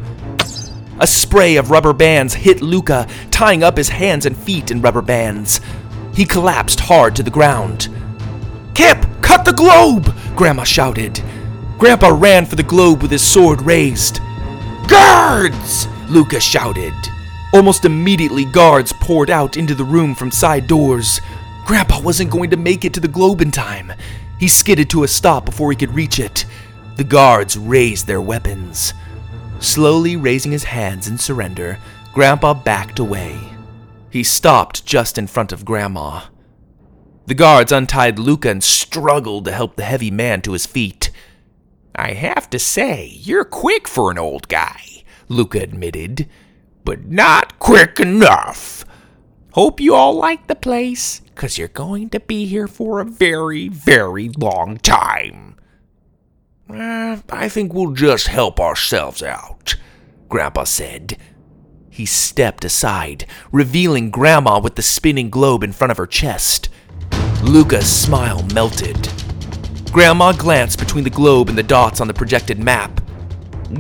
A 1.01 1.07
spray 1.07 1.57
of 1.57 1.71
rubber 1.71 1.93
bands 1.93 2.35
hit 2.35 2.63
Luca, 2.63 3.09
tying 3.31 3.63
up 3.63 3.77
his 3.77 3.89
hands 3.89 4.27
and 4.27 4.37
feet 4.37 4.71
in 4.71 4.81
rubber 4.81 5.03
bands. 5.03 5.61
He 6.15 6.25
collapsed 6.25 6.81
hard 6.81 7.17
to 7.17 7.23
the 7.23 7.31
ground. 7.31 7.89
Kip, 8.75 9.05
cut 9.21 9.45
the 9.45 9.53
globe! 9.53 10.15
Grandma 10.37 10.65
shouted. 10.65 11.21
Grandpa 11.79 12.09
ran 12.09 12.47
for 12.47 12.57
the 12.57 12.63
globe 12.63 13.03
with 13.03 13.11
his 13.11 13.23
sword 13.23 13.63
raised. 13.63 14.21
Guards! 14.89 15.89
Luca 16.09 16.39
shouted. 16.39 16.95
Almost 17.53 17.85
immediately, 17.85 18.45
guards 18.45 18.93
poured 18.93 19.31
out 19.31 19.57
into 19.57 19.75
the 19.75 19.85
room 19.85 20.15
from 20.15 20.31
side 20.31 20.67
doors. 20.67 21.21
Grandpa 21.67 22.01
wasn't 22.01 22.31
going 22.31 22.51
to 22.51 22.57
make 22.57 22.85
it 22.85 22.95
to 22.95 23.01
the 23.01 23.09
globe 23.09 23.41
in 23.41 23.51
time. 23.51 23.93
He 24.43 24.49
skidded 24.49 24.91
to 24.91 25.05
a 25.05 25.09
stop 25.09 25.45
before 25.45 25.71
he 25.71 25.77
could 25.77 25.95
reach 25.95 26.19
it. 26.19 26.47
The 26.97 27.05
guards 27.05 27.57
raised 27.57 28.09
their 28.09 28.21
weapons. 28.21 28.93
Slowly 29.61 30.17
raising 30.17 30.51
his 30.51 30.65
hands 30.65 31.07
in 31.07 31.17
surrender, 31.17 31.79
Grandpa 32.13 32.53
backed 32.53 32.99
away. 32.99 33.39
He 34.11 34.25
stopped 34.25 34.85
just 34.85 35.17
in 35.17 35.29
front 35.29 35.53
of 35.53 35.65
Grandma. 35.65 36.23
The 37.27 37.35
guards 37.35 37.71
untied 37.71 38.19
Luca 38.19 38.51
and 38.51 38.65
struggled 38.65 39.45
to 39.45 39.53
help 39.53 39.77
the 39.77 39.85
heavy 39.85 40.11
man 40.11 40.43
to 40.43 40.55
his 40.55 40.67
feet. 40.67 41.13
I 41.95 42.15
have 42.15 42.51
to 42.51 42.59
say, 42.59 43.13
you're 43.21 43.45
quick 43.45 43.87
for 43.87 44.11
an 44.11 44.19
old 44.19 44.49
guy, 44.49 45.05
Luca 45.29 45.61
admitted, 45.61 46.29
but 46.85 47.05
not 47.05 47.61
quick 47.61 48.01
enough. 48.01 48.85
Hope 49.53 49.81
you 49.81 49.95
all 49.95 50.15
like 50.15 50.47
the 50.47 50.55
place, 50.55 51.21
because 51.21 51.59
you're 51.59 51.69
going 51.69 52.09
to 52.11 52.21
be 52.21 52.47
here 52.47 52.67
for 52.67 53.01
a 53.01 53.05
very, 53.05 53.69
very 53.69 54.31
long 54.31 54.79
time. 54.79 55.57
Eh, 56.73 57.19
I 57.29 57.51
think 57.51 57.75
we'll 57.75 57.93
just 57.93 58.29
help 58.29 58.59
ourselves 58.59 59.23
out, 59.23 59.77
Grandpa 60.31 60.65
said. 60.65 61.19
He 61.91 62.07
stepped 62.07 62.65
aside, 62.65 63.27
revealing 63.53 64.11
Grandma 64.11 64.59
with 64.59 64.77
the 64.77 64.83
spinning 64.83 65.29
globe 65.29 65.63
in 65.63 65.73
front 65.73 65.91
of 65.91 65.99
her 65.99 66.07
chest. 66.07 66.71
Luca's 67.43 67.95
smile 67.95 68.43
melted. 68.55 69.07
Grandma 69.93 70.33
glanced 70.33 70.79
between 70.79 71.05
the 71.05 71.11
globe 71.11 71.51
and 71.51 71.59
the 71.59 71.63
dots 71.63 72.01
on 72.01 72.09
the 72.09 72.15
projected 72.15 72.59
map. 72.59 73.03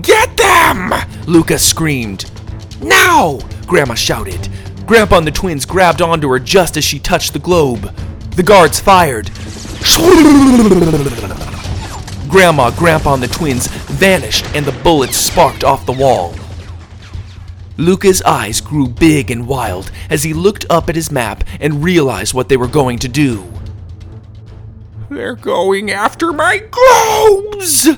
Get 0.02 0.36
them! 0.36 0.92
Luca 1.26 1.58
screamed. 1.58 2.30
Now! 2.82 3.38
Grandma 3.66 3.94
shouted. 3.94 4.50
Grandpa 4.92 5.16
and 5.16 5.26
the 5.26 5.30
twins 5.30 5.64
grabbed 5.64 6.02
onto 6.02 6.28
her 6.28 6.38
just 6.38 6.76
as 6.76 6.84
she 6.84 6.98
touched 6.98 7.32
the 7.32 7.38
globe. 7.38 7.96
The 8.36 8.42
guards 8.42 8.78
fired. 8.78 9.30
Grandma, 12.28 12.70
Grandpa, 12.72 13.14
and 13.14 13.22
the 13.22 13.28
twins 13.28 13.68
vanished, 13.68 14.44
and 14.54 14.66
the 14.66 14.78
bullets 14.82 15.16
sparked 15.16 15.64
off 15.64 15.86
the 15.86 15.92
wall. 15.92 16.34
Luca's 17.78 18.20
eyes 18.20 18.60
grew 18.60 18.86
big 18.86 19.30
and 19.30 19.48
wild 19.48 19.90
as 20.10 20.24
he 20.24 20.34
looked 20.34 20.66
up 20.68 20.90
at 20.90 20.94
his 20.94 21.10
map 21.10 21.42
and 21.58 21.82
realized 21.82 22.34
what 22.34 22.50
they 22.50 22.58
were 22.58 22.68
going 22.68 22.98
to 22.98 23.08
do. 23.08 23.50
They're 25.08 25.36
going 25.36 25.90
after 25.90 26.34
my 26.34 26.58
globes! 26.70 27.88